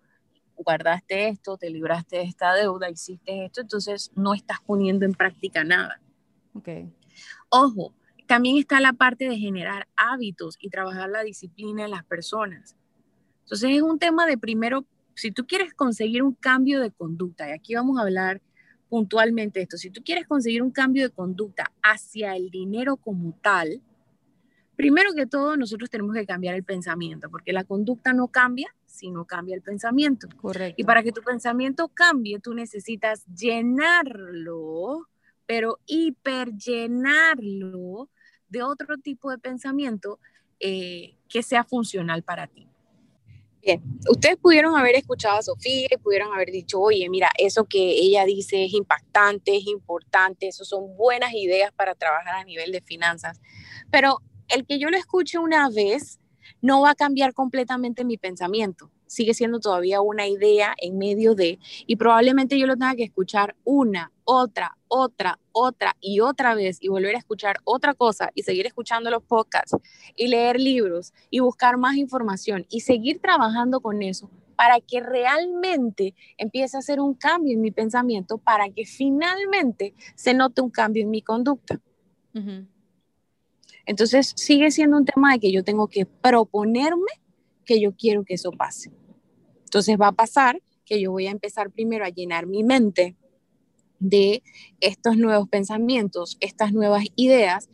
guardaste 0.55 1.29
esto, 1.29 1.57
te 1.57 1.69
libraste 1.69 2.17
de 2.17 2.23
esta 2.23 2.53
deuda, 2.53 2.89
hiciste 2.89 3.45
esto, 3.45 3.61
entonces 3.61 4.11
no 4.15 4.33
estás 4.33 4.59
poniendo 4.65 5.05
en 5.05 5.13
práctica 5.13 5.63
nada. 5.63 5.99
Okay. 6.53 6.91
Ojo, 7.49 7.93
también 8.29 8.55
está 8.57 8.79
la 8.79 8.93
parte 8.93 9.27
de 9.27 9.39
generar 9.39 9.87
hábitos 9.95 10.55
y 10.61 10.69
trabajar 10.69 11.09
la 11.09 11.23
disciplina 11.23 11.85
en 11.85 11.89
las 11.89 12.05
personas. 12.05 12.75
Entonces 13.41 13.71
es 13.71 13.81
un 13.81 13.97
tema 13.97 14.27
de 14.27 14.37
primero, 14.37 14.85
si 15.15 15.31
tú 15.31 15.47
quieres 15.47 15.73
conseguir 15.73 16.21
un 16.21 16.35
cambio 16.35 16.79
de 16.79 16.91
conducta, 16.91 17.49
y 17.49 17.53
aquí 17.53 17.73
vamos 17.73 17.97
a 17.97 18.03
hablar 18.03 18.39
puntualmente 18.87 19.63
esto, 19.63 19.77
si 19.77 19.89
tú 19.89 20.03
quieres 20.03 20.27
conseguir 20.27 20.61
un 20.61 20.69
cambio 20.69 21.01
de 21.01 21.09
conducta 21.09 21.71
hacia 21.81 22.35
el 22.35 22.51
dinero 22.51 22.97
como 22.97 23.33
tal, 23.41 23.81
primero 24.75 25.15
que 25.15 25.25
todo 25.25 25.57
nosotros 25.57 25.89
tenemos 25.89 26.13
que 26.13 26.27
cambiar 26.27 26.53
el 26.53 26.63
pensamiento, 26.63 27.31
porque 27.31 27.51
la 27.51 27.63
conducta 27.63 28.13
no 28.13 28.27
cambia 28.27 28.75
si 28.85 29.09
no 29.09 29.25
cambia 29.25 29.55
el 29.55 29.63
pensamiento. 29.63 30.27
Correcto. 30.39 30.79
Y 30.79 30.83
para 30.83 31.01
que 31.01 31.11
tu 31.11 31.23
pensamiento 31.23 31.87
cambie, 31.87 32.39
tú 32.39 32.53
necesitas 32.53 33.25
llenarlo, 33.25 35.07
pero 35.47 35.79
hiperllenarlo 35.87 38.07
de 38.49 38.63
otro 38.63 38.97
tipo 38.97 39.31
de 39.31 39.37
pensamiento 39.37 40.19
eh, 40.59 41.15
que 41.27 41.43
sea 41.43 41.63
funcional 41.63 42.23
para 42.23 42.47
ti. 42.47 42.67
Bien, 43.61 43.81
ustedes 44.09 44.37
pudieron 44.37 44.77
haber 44.77 44.95
escuchado 44.95 45.37
a 45.37 45.41
Sofía 45.41 45.87
y 45.91 45.97
pudieron 45.97 46.33
haber 46.33 46.49
dicho, 46.49 46.79
oye, 46.79 47.09
mira, 47.09 47.29
eso 47.37 47.65
que 47.65 47.91
ella 47.91 48.25
dice 48.25 48.63
es 48.63 48.73
impactante, 48.73 49.57
es 49.57 49.67
importante, 49.67 50.47
eso 50.47 50.63
son 50.63 50.95
buenas 50.95 51.33
ideas 51.33 51.71
para 51.73 51.93
trabajar 51.93 52.35
a 52.35 52.43
nivel 52.45 52.71
de 52.71 52.81
finanzas. 52.81 53.41
Pero 53.91 54.21
el 54.47 54.65
que 54.65 54.79
yo 54.79 54.89
lo 54.89 54.97
escuche 54.97 55.37
una 55.37 55.69
vez 55.69 56.19
no 56.61 56.81
va 56.81 56.91
a 56.91 56.95
cambiar 56.95 57.33
completamente 57.33 58.05
mi 58.05 58.17
pensamiento. 58.17 58.91
Sigue 59.07 59.33
siendo 59.33 59.59
todavía 59.59 60.01
una 60.01 60.27
idea 60.27 60.73
en 60.77 60.97
medio 60.97 61.35
de, 61.35 61.59
y 61.85 61.95
probablemente 61.95 62.57
yo 62.57 62.65
lo 62.65 62.75
tenga 62.75 62.95
que 62.95 63.03
escuchar 63.03 63.55
una, 63.63 64.11
otra, 64.23 64.77
otra, 64.87 65.39
otra 65.59 65.95
y 65.99 66.21
otra 66.21 66.55
vez 66.55 66.77
y 66.81 66.87
volver 66.87 67.15
a 67.15 67.19
escuchar 67.19 67.57
otra 67.63 67.93
cosa 67.93 68.31
y 68.33 68.43
seguir 68.43 68.65
escuchando 68.65 69.09
los 69.11 69.23
podcasts 69.23 69.75
y 70.15 70.27
leer 70.27 70.59
libros 70.59 71.13
y 71.29 71.39
buscar 71.39 71.77
más 71.77 71.97
información 71.97 72.65
y 72.69 72.81
seguir 72.81 73.19
trabajando 73.19 73.81
con 73.81 74.01
eso 74.01 74.29
para 74.55 74.79
que 74.81 74.99
realmente 74.99 76.15
empiece 76.37 76.75
a 76.75 76.79
hacer 76.79 76.99
un 76.99 77.13
cambio 77.13 77.53
en 77.53 77.61
mi 77.61 77.71
pensamiento, 77.71 78.37
para 78.37 78.69
que 78.69 78.85
finalmente 78.85 79.93
se 80.15 80.33
note 80.33 80.61
un 80.61 80.69
cambio 80.69 81.03
en 81.03 81.09
mi 81.09 81.21
conducta. 81.21 81.79
Entonces 83.85 84.33
sigue 84.35 84.69
siendo 84.71 84.97
un 84.97 85.05
tema 85.05 85.33
de 85.33 85.39
que 85.39 85.51
yo 85.51 85.63
tengo 85.63 85.87
que 85.87 86.05
proponerme 86.05 87.11
que 87.65 87.79
yo 87.79 87.95
quiero 87.95 88.23
que 88.25 88.33
eso 88.33 88.51
pase. 88.51 88.91
Entonces 89.63 89.97
va 89.99 90.07
a 90.07 90.11
pasar 90.11 90.61
que 90.83 90.99
yo 90.99 91.11
voy 91.11 91.27
a 91.27 91.31
empezar 91.31 91.69
primero 91.69 92.03
a 92.03 92.09
llenar 92.09 92.47
mi 92.47 92.63
mente 92.63 93.15
de 93.99 94.43
estos 94.79 95.17
nuevos 95.17 95.49
pensamientos, 95.49 96.37
estas 96.39 96.73
nuevas 96.73 97.05
ideas 97.15 97.69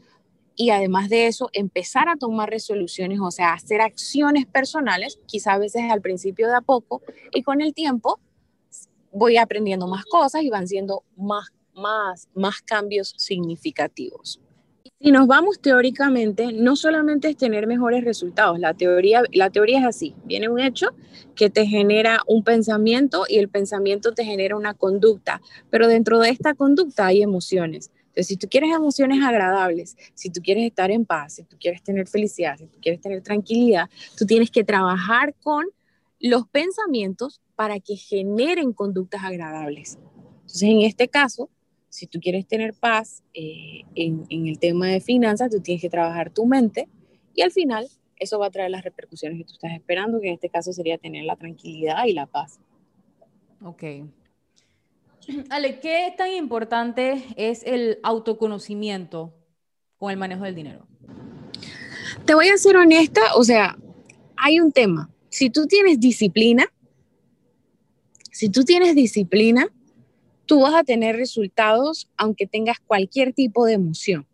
y 0.55 0.69
además 0.69 1.09
de 1.09 1.27
eso 1.27 1.49
empezar 1.53 2.07
a 2.07 2.15
tomar 2.15 2.49
resoluciones, 2.49 3.19
o 3.21 3.31
sea, 3.31 3.53
hacer 3.53 3.81
acciones 3.81 4.45
personales, 4.45 5.19
quizá 5.25 5.53
a 5.53 5.57
veces 5.57 5.83
al 5.91 6.01
principio 6.01 6.47
de 6.47 6.55
a 6.55 6.61
poco 6.61 7.01
y 7.33 7.43
con 7.43 7.61
el 7.61 7.73
tiempo 7.73 8.19
voy 9.11 9.37
aprendiendo 9.37 9.87
más 9.87 10.05
cosas 10.05 10.43
y 10.43 10.49
van 10.49 10.67
siendo 10.67 11.03
más, 11.15 11.51
más, 11.73 12.29
más 12.33 12.61
cambios 12.61 13.13
significativos. 13.17 14.39
Si 15.05 15.11
nos 15.11 15.27
vamos 15.27 15.59
teóricamente, 15.59 16.51
no 16.51 16.75
solamente 16.75 17.29
es 17.29 17.37
tener 17.37 17.67
mejores 17.67 18.03
resultados, 18.03 18.57
la 18.57 18.73
teoría, 18.73 19.21
la 19.33 19.51
teoría 19.51 19.77
es 19.77 19.85
así, 19.85 20.15
viene 20.25 20.49
un 20.49 20.59
hecho 20.59 20.95
que 21.35 21.51
te 21.51 21.67
genera 21.67 22.21
un 22.25 22.43
pensamiento 22.43 23.25
y 23.29 23.37
el 23.37 23.47
pensamiento 23.47 24.15
te 24.15 24.25
genera 24.25 24.55
una 24.55 24.73
conducta, 24.73 25.43
pero 25.69 25.87
dentro 25.87 26.17
de 26.17 26.29
esta 26.31 26.55
conducta 26.55 27.05
hay 27.05 27.21
emociones. 27.21 27.91
Entonces, 28.07 28.25
si 28.25 28.35
tú 28.35 28.47
quieres 28.49 28.71
emociones 28.73 29.23
agradables, 29.23 29.95
si 30.15 30.31
tú 30.31 30.41
quieres 30.41 30.63
estar 30.63 30.89
en 30.89 31.05
paz, 31.05 31.35
si 31.35 31.43
tú 31.43 31.55
quieres 31.59 31.83
tener 31.83 32.07
felicidad, 32.07 32.57
si 32.57 32.65
tú 32.65 32.79
quieres 32.81 32.99
tener 32.99 33.21
tranquilidad, 33.21 33.87
tú 34.17 34.25
tienes 34.25 34.49
que 34.49 34.63
trabajar 34.63 35.35
con 35.35 35.65
los 36.19 36.47
pensamientos 36.47 37.41
para 37.55 37.79
que 37.79 37.95
generen 37.95 38.73
conductas 38.73 39.23
agradables. 39.23 39.99
Entonces, 40.45 40.63
en 40.63 40.81
este 40.81 41.07
caso, 41.09 41.51
si 41.95 42.07
tú 42.07 42.19
quieres 42.19 42.45
tener 42.45 42.73
paz 42.73 43.23
eh, 43.33 43.83
en, 43.95 44.25
en 44.29 44.47
el 44.47 44.59
tema 44.59 44.87
de 44.87 44.99
finanzas, 44.99 45.49
tú 45.49 45.61
tienes 45.61 45.81
que 45.81 45.89
trabajar 45.89 46.29
tu 46.29 46.45
mente 46.45 46.89
y 47.33 47.41
al 47.41 47.51
final 47.51 47.87
eso 48.17 48.37
va 48.37 48.47
a 48.47 48.51
traer 48.51 48.69
las 48.69 48.83
repercusiones 48.83 49.37
que 49.37 49.45
tú 49.45 49.53
estás 49.53 49.71
esperando, 49.71 50.19
que 50.19 50.27
en 50.27 50.33
este 50.33 50.49
caso 50.49 50.73
sería 50.73 50.97
tener 50.97 51.23
la 51.23 51.37
tranquilidad 51.37 52.05
y 52.05 52.11
la 52.11 52.25
paz. 52.25 52.59
Ok. 53.63 53.83
Ale, 55.49 55.79
¿qué 55.79 56.13
tan 56.17 56.31
importante 56.31 57.23
es 57.37 57.63
el 57.63 57.99
autoconocimiento 58.03 59.33
con 59.97 60.11
el 60.11 60.17
manejo 60.17 60.43
del 60.43 60.55
dinero? 60.55 60.85
Te 62.25 62.35
voy 62.35 62.49
a 62.49 62.57
ser 62.57 62.75
honesta, 62.75 63.21
o 63.37 63.43
sea, 63.45 63.77
hay 64.35 64.59
un 64.59 64.73
tema. 64.73 65.09
Si 65.29 65.49
tú 65.49 65.65
tienes 65.65 66.01
disciplina, 66.01 66.65
si 68.31 68.49
tú 68.49 68.65
tienes 68.65 68.95
disciplina, 68.95 69.69
tú 70.45 70.61
vas 70.61 70.73
a 70.73 70.83
tener 70.83 71.15
resultados 71.15 72.07
aunque 72.17 72.47
tengas 72.47 72.79
cualquier 72.79 73.33
tipo 73.33 73.65
de 73.65 73.73
emoción. 73.73 74.25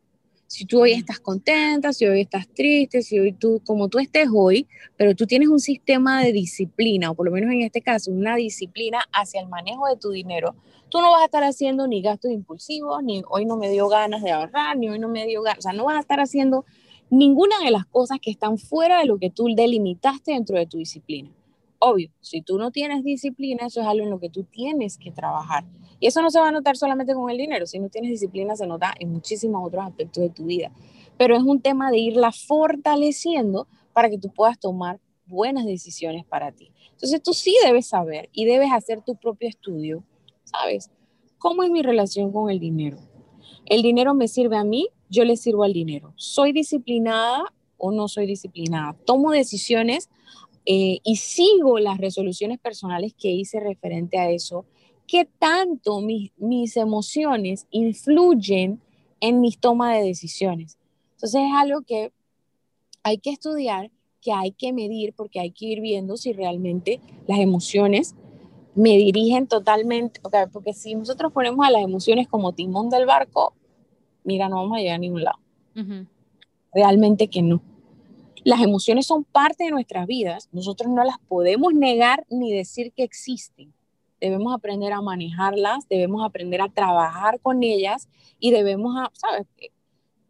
Si 0.48 0.66
tú 0.66 0.82
hoy 0.82 0.92
estás 0.92 1.20
contenta, 1.22 1.94
si 1.94 2.06
hoy 2.06 2.22
estás 2.22 2.46
triste, 2.50 3.02
si 3.04 3.18
hoy 3.18 3.32
tú, 3.32 3.62
como 3.66 3.88
tú 3.88 4.00
estés 4.00 4.28
hoy, 4.34 4.68
pero 4.98 5.16
tú 5.16 5.26
tienes 5.26 5.48
un 5.48 5.62
sistema 5.62 6.22
de 6.22 6.34
disciplina, 6.34 7.12
o 7.12 7.16
por 7.16 7.26
lo 7.26 7.32
menos 7.32 7.54
en 7.54 7.62
este 7.62 7.82
caso, 7.82 8.12
una 8.12 8.36
disciplina 8.36 9.00
hacia 9.14 9.40
el 9.40 9.48
manejo 9.48 9.88
de 9.88 9.96
tu 9.96 10.10
dinero, 10.12 10.54
tú 10.90 11.00
no 11.00 11.10
vas 11.12 11.22
a 11.22 11.26
estar 11.26 11.46
haciendo 11.46 11.88
ni 11.88 12.02
gastos 12.02 12.32
impulsivos, 12.32 13.02
ni 13.02 13.24
hoy 13.30 13.46
no 13.46 13.56
me 13.56 13.70
dio 13.70 13.88
ganas 13.88 14.24
de 14.24 14.32
ahorrar, 14.32 14.78
ni 14.78 14.90
hoy 14.90 15.00
no 15.00 15.08
me 15.08 15.26
dio 15.26 15.42
ganas, 15.42 15.60
o 15.60 15.62
sea, 15.62 15.72
no 15.72 15.86
vas 15.86 15.96
a 15.96 16.02
estar 16.02 16.20
haciendo 16.20 16.66
ninguna 17.10 17.58
de 17.64 17.72
las 17.72 17.86
cosas 17.86 18.20
que 18.22 18.32
están 18.32 18.58
fuera 18.58 19.00
de 19.00 19.06
lo 19.06 19.20
que 19.20 19.30
tú 19.30 19.48
delimitaste 19.56 20.34
dentro 20.34 20.58
de 20.58 20.68
tu 20.68 20.80
disciplina. 20.80 21.32
Obvio, 21.80 22.12
si 22.20 22.42
tú 22.42 22.58
no 22.58 22.72
tienes 22.72 23.06
disciplina, 23.06 23.68
eso 23.68 23.80
es 23.80 23.88
algo 23.88 24.04
en 24.04 24.10
lo 24.10 24.20
que 24.20 24.30
tú 24.30 24.44
tienes 24.44 24.98
que 24.98 25.12
trabajar. 25.12 25.64
Y 26.02 26.08
eso 26.08 26.22
no 26.24 26.32
se 26.32 26.40
va 26.40 26.48
a 26.48 26.52
notar 26.52 26.76
solamente 26.76 27.14
con 27.14 27.30
el 27.30 27.38
dinero, 27.38 27.68
si 27.68 27.78
no 27.78 27.88
tienes 27.88 28.10
disciplina 28.10 28.56
se 28.56 28.66
nota 28.66 28.92
en 29.00 29.12
muchísimos 29.14 29.62
otros 29.64 29.86
aspectos 29.86 30.24
de 30.24 30.30
tu 30.32 30.46
vida. 30.46 30.72
Pero 31.16 31.36
es 31.36 31.44
un 31.44 31.62
tema 31.62 31.92
de 31.92 32.00
irla 32.00 32.32
fortaleciendo 32.32 33.68
para 33.94 34.10
que 34.10 34.18
tú 34.18 34.34
puedas 34.34 34.60
tomar 34.60 35.00
buenas 35.28 35.64
decisiones 35.64 36.26
para 36.26 36.52
ti. 36.52 36.72
Entonces 36.90 37.22
tú 37.22 37.34
sí 37.34 37.56
debes 37.64 37.86
saber 37.86 38.30
y 38.34 38.46
debes 38.46 38.72
hacer 38.72 39.04
tu 39.04 39.16
propio 39.16 39.48
estudio, 39.48 40.04
¿sabes? 40.44 40.90
¿Cómo 41.38 41.62
es 41.62 41.70
mi 41.70 41.84
relación 41.84 42.32
con 42.32 42.50
el 42.50 42.60
dinero? 42.60 42.98
¿El 43.68 43.84
dinero 43.84 44.16
me 44.16 44.28
sirve 44.28 44.58
a 44.58 44.64
mí? 44.64 44.90
Yo 45.08 45.24
le 45.24 45.38
sirvo 45.38 45.64
al 45.64 45.74
dinero. 45.74 46.14
¿Soy 46.16 46.52
disciplinada 46.52 47.54
o 47.78 47.92
no 47.92 48.08
soy 48.08 48.26
disciplinada? 48.26 48.98
Tomo 49.06 49.30
decisiones 49.30 50.10
eh, 50.66 51.00
y 51.04 51.18
sigo 51.18 51.78
las 51.78 52.00
resoluciones 52.00 52.58
personales 52.58 53.14
que 53.14 53.30
hice 53.30 53.60
referente 53.60 54.18
a 54.18 54.32
eso 54.32 54.66
qué 55.12 55.28
tanto 55.40 56.00
mis 56.00 56.78
emociones 56.78 57.68
influyen 57.70 58.80
en 59.20 59.42
mis 59.42 59.60
tomas 59.60 59.98
de 59.98 60.06
decisiones. 60.06 60.78
Entonces 61.16 61.42
es 61.48 61.54
algo 61.54 61.82
que 61.82 62.14
hay 63.04 63.18
que 63.18 63.32
estudiar, 63.32 63.92
que 64.22 64.32
hay 64.32 64.54
que 64.54 64.72
medir, 64.72 65.14
porque 65.14 65.42
hay 65.42 65.52
que 65.52 65.66
ir 65.66 65.82
viendo 65.82 66.16
si 66.16 66.32
realmente 66.32 67.02
las 67.28 67.40
emociones 67.40 68.16
me 68.74 68.92
dirigen 68.92 69.48
totalmente, 69.48 70.22
porque 70.54 70.72
si 70.72 70.96
nosotros 70.96 71.34
ponemos 71.34 71.68
a 71.68 71.72
las 71.72 71.82
emociones 71.82 72.30
como 72.30 72.54
timón 72.54 72.90
del 72.90 73.06
barco, 73.06 73.54
mira, 74.24 74.48
no 74.48 74.62
vamos 74.62 74.78
a 74.78 74.80
llegar 74.80 74.96
a 74.96 75.00
ningún 75.00 75.26
lado. 75.26 75.40
Realmente 76.74 77.28
que 77.28 77.42
no. 77.42 77.62
Las 78.46 78.62
emociones 78.62 79.08
son 79.08 79.26
parte 79.26 79.66
de 79.66 79.72
nuestras 79.72 80.08
vidas, 80.08 80.48
nosotros 80.54 80.90
no 80.90 81.04
las 81.04 81.20
podemos 81.28 81.74
negar 81.74 82.26
ni 82.30 82.54
decir 82.54 82.94
que 82.94 83.04
existen 83.04 83.74
debemos 84.22 84.54
aprender 84.54 84.94
a 84.94 85.02
manejarlas, 85.02 85.88
debemos 85.90 86.26
aprender 86.26 86.62
a 86.62 86.70
trabajar 86.70 87.40
con 87.42 87.64
ellas 87.64 88.08
y 88.40 88.52
debemos, 88.52 88.96
a, 88.98 89.12
¿sabes? 89.14 89.48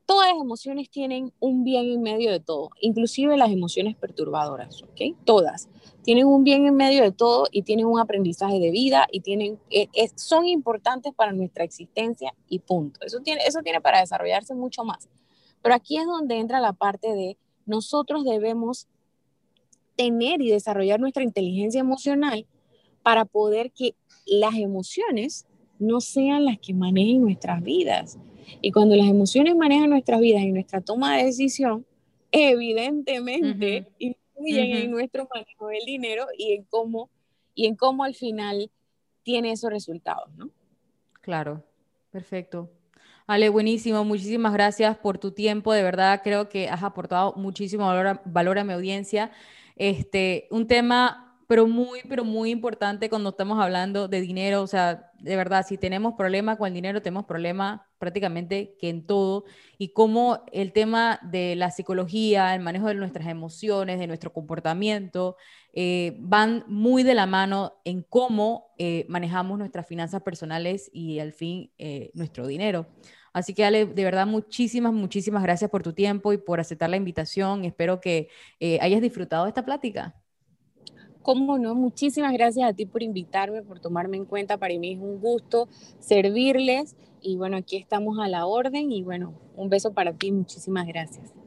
Todas 0.07 0.29
las 0.29 0.41
emociones 0.41 0.89
tienen 0.89 1.31
un 1.39 1.63
bien 1.63 1.85
en 1.85 2.01
medio 2.01 2.31
de 2.31 2.39
todo, 2.39 2.71
inclusive 2.81 3.37
las 3.37 3.51
emociones 3.51 3.95
perturbadoras, 3.95 4.81
¿ok? 4.81 5.15
Todas 5.23 5.69
tienen 6.03 6.25
un 6.25 6.43
bien 6.43 6.65
en 6.65 6.75
medio 6.75 7.03
de 7.03 7.11
todo 7.11 7.47
y 7.51 7.61
tienen 7.61 7.85
un 7.85 7.99
aprendizaje 7.99 8.59
de 8.59 8.71
vida 8.71 9.07
y 9.11 9.21
tienen, 9.21 9.59
eh, 9.69 9.87
son 10.15 10.47
importantes 10.47 11.13
para 11.13 11.31
nuestra 11.31 11.63
existencia 11.63 12.33
y 12.47 12.59
punto. 12.59 12.99
Eso 13.05 13.19
tiene, 13.19 13.41
eso 13.45 13.61
tiene 13.61 13.81
para 13.81 13.99
desarrollarse 13.99 14.55
mucho 14.55 14.83
más. 14.83 15.09
Pero 15.61 15.75
aquí 15.75 15.97
es 15.97 16.05
donde 16.05 16.39
entra 16.39 16.59
la 16.59 16.73
parte 16.73 17.13
de 17.13 17.37
nosotros 17.65 18.25
debemos 18.25 18.87
tener 19.95 20.41
y 20.41 20.49
desarrollar 20.49 20.99
nuestra 20.99 21.23
inteligencia 21.23 21.79
emocional 21.79 22.47
para 23.03 23.25
poder 23.25 23.71
que 23.71 23.95
las 24.25 24.55
emociones 24.55 25.47
no 25.79 25.99
sean 26.01 26.45
las 26.45 26.59
que 26.59 26.73
manejen 26.73 27.21
nuestras 27.21 27.61
vidas. 27.63 28.17
Y 28.61 28.71
cuando 28.71 28.95
las 28.95 29.07
emociones 29.07 29.55
manejan 29.55 29.89
nuestras 29.89 30.19
vidas 30.19 30.43
y 30.43 30.51
nuestra 30.51 30.81
toma 30.81 31.17
de 31.17 31.25
decisión, 31.25 31.85
evidentemente 32.31 33.87
influyen 33.97 34.75
en 34.77 34.91
nuestro 34.91 35.27
manejo 35.33 35.67
del 35.67 35.85
dinero 35.85 36.25
y 36.37 36.53
en 36.53 36.63
cómo 36.65 37.09
y 37.53 37.67
en 37.67 37.75
cómo 37.75 38.03
al 38.03 38.15
final 38.15 38.71
tiene 39.23 39.51
esos 39.51 39.69
resultados, 39.69 40.33
¿no? 40.35 40.49
Claro, 41.21 41.63
perfecto. 42.09 42.71
Ale, 43.27 43.49
buenísimo, 43.49 44.03
muchísimas 44.03 44.53
gracias 44.53 44.97
por 44.97 45.17
tu 45.17 45.31
tiempo, 45.31 45.73
de 45.73 45.83
verdad 45.83 46.21
creo 46.23 46.49
que 46.49 46.69
has 46.69 46.83
aportado 46.83 47.33
muchísimo 47.35 47.85
valor 47.85 48.07
a, 48.07 48.21
valor 48.25 48.59
a 48.59 48.63
mi 48.63 48.73
audiencia. 48.73 49.31
Este, 49.75 50.47
un 50.51 50.67
tema 50.67 51.30
pero 51.51 51.67
muy, 51.67 51.99
pero 52.07 52.23
muy 52.23 52.49
importante 52.49 53.09
cuando 53.09 53.31
estamos 53.31 53.59
hablando 53.59 54.07
de 54.07 54.21
dinero, 54.21 54.61
o 54.61 54.67
sea, 54.67 55.11
de 55.19 55.35
verdad, 55.35 55.65
si 55.67 55.77
tenemos 55.77 56.13
problema 56.13 56.55
con 56.55 56.69
el 56.69 56.73
dinero, 56.73 57.01
tenemos 57.01 57.25
problema 57.25 57.89
prácticamente 57.97 58.77
que 58.79 58.87
en 58.87 59.05
todo, 59.05 59.43
y 59.77 59.91
cómo 59.91 60.45
el 60.53 60.71
tema 60.71 61.19
de 61.23 61.57
la 61.57 61.69
psicología, 61.69 62.55
el 62.55 62.61
manejo 62.61 62.87
de 62.87 62.95
nuestras 62.95 63.27
emociones, 63.27 63.99
de 63.99 64.07
nuestro 64.07 64.31
comportamiento, 64.31 65.35
eh, 65.73 66.15
van 66.21 66.63
muy 66.67 67.03
de 67.03 67.15
la 67.15 67.25
mano 67.25 67.73
en 67.83 68.03
cómo 68.03 68.71
eh, 68.77 69.05
manejamos 69.09 69.59
nuestras 69.59 69.85
finanzas 69.85 70.21
personales 70.21 70.89
y 70.93 71.19
al 71.19 71.33
fin 71.33 71.69
eh, 71.77 72.11
nuestro 72.13 72.47
dinero. 72.47 72.87
Así 73.33 73.53
que 73.53 73.65
Ale, 73.65 73.87
de 73.87 74.03
verdad, 74.05 74.25
muchísimas, 74.25 74.93
muchísimas 74.93 75.43
gracias 75.43 75.69
por 75.69 75.83
tu 75.83 75.91
tiempo 75.91 76.31
y 76.31 76.37
por 76.37 76.61
aceptar 76.61 76.89
la 76.89 76.95
invitación. 76.95 77.65
Espero 77.65 77.99
que 77.99 78.29
hayas 78.79 79.01
disfrutado 79.01 79.43
de 79.43 79.49
esta 79.49 79.65
plática. 79.65 80.20
Cómo 81.21 81.57
no, 81.57 81.75
muchísimas 81.75 82.33
gracias 82.33 82.69
a 82.69 82.73
ti 82.73 82.85
por 82.85 83.03
invitarme, 83.03 83.61
por 83.61 83.79
tomarme 83.79 84.17
en 84.17 84.25
cuenta. 84.25 84.57
Para 84.57 84.77
mí 84.77 84.93
es 84.93 84.99
un 84.99 85.19
gusto 85.19 85.67
servirles 85.99 86.95
y 87.21 87.37
bueno, 87.37 87.57
aquí 87.57 87.77
estamos 87.77 88.19
a 88.19 88.27
la 88.27 88.45
orden 88.45 88.91
y 88.91 89.03
bueno, 89.03 89.33
un 89.55 89.69
beso 89.69 89.93
para 89.93 90.13
ti, 90.13 90.31
muchísimas 90.31 90.87
gracias. 90.87 91.40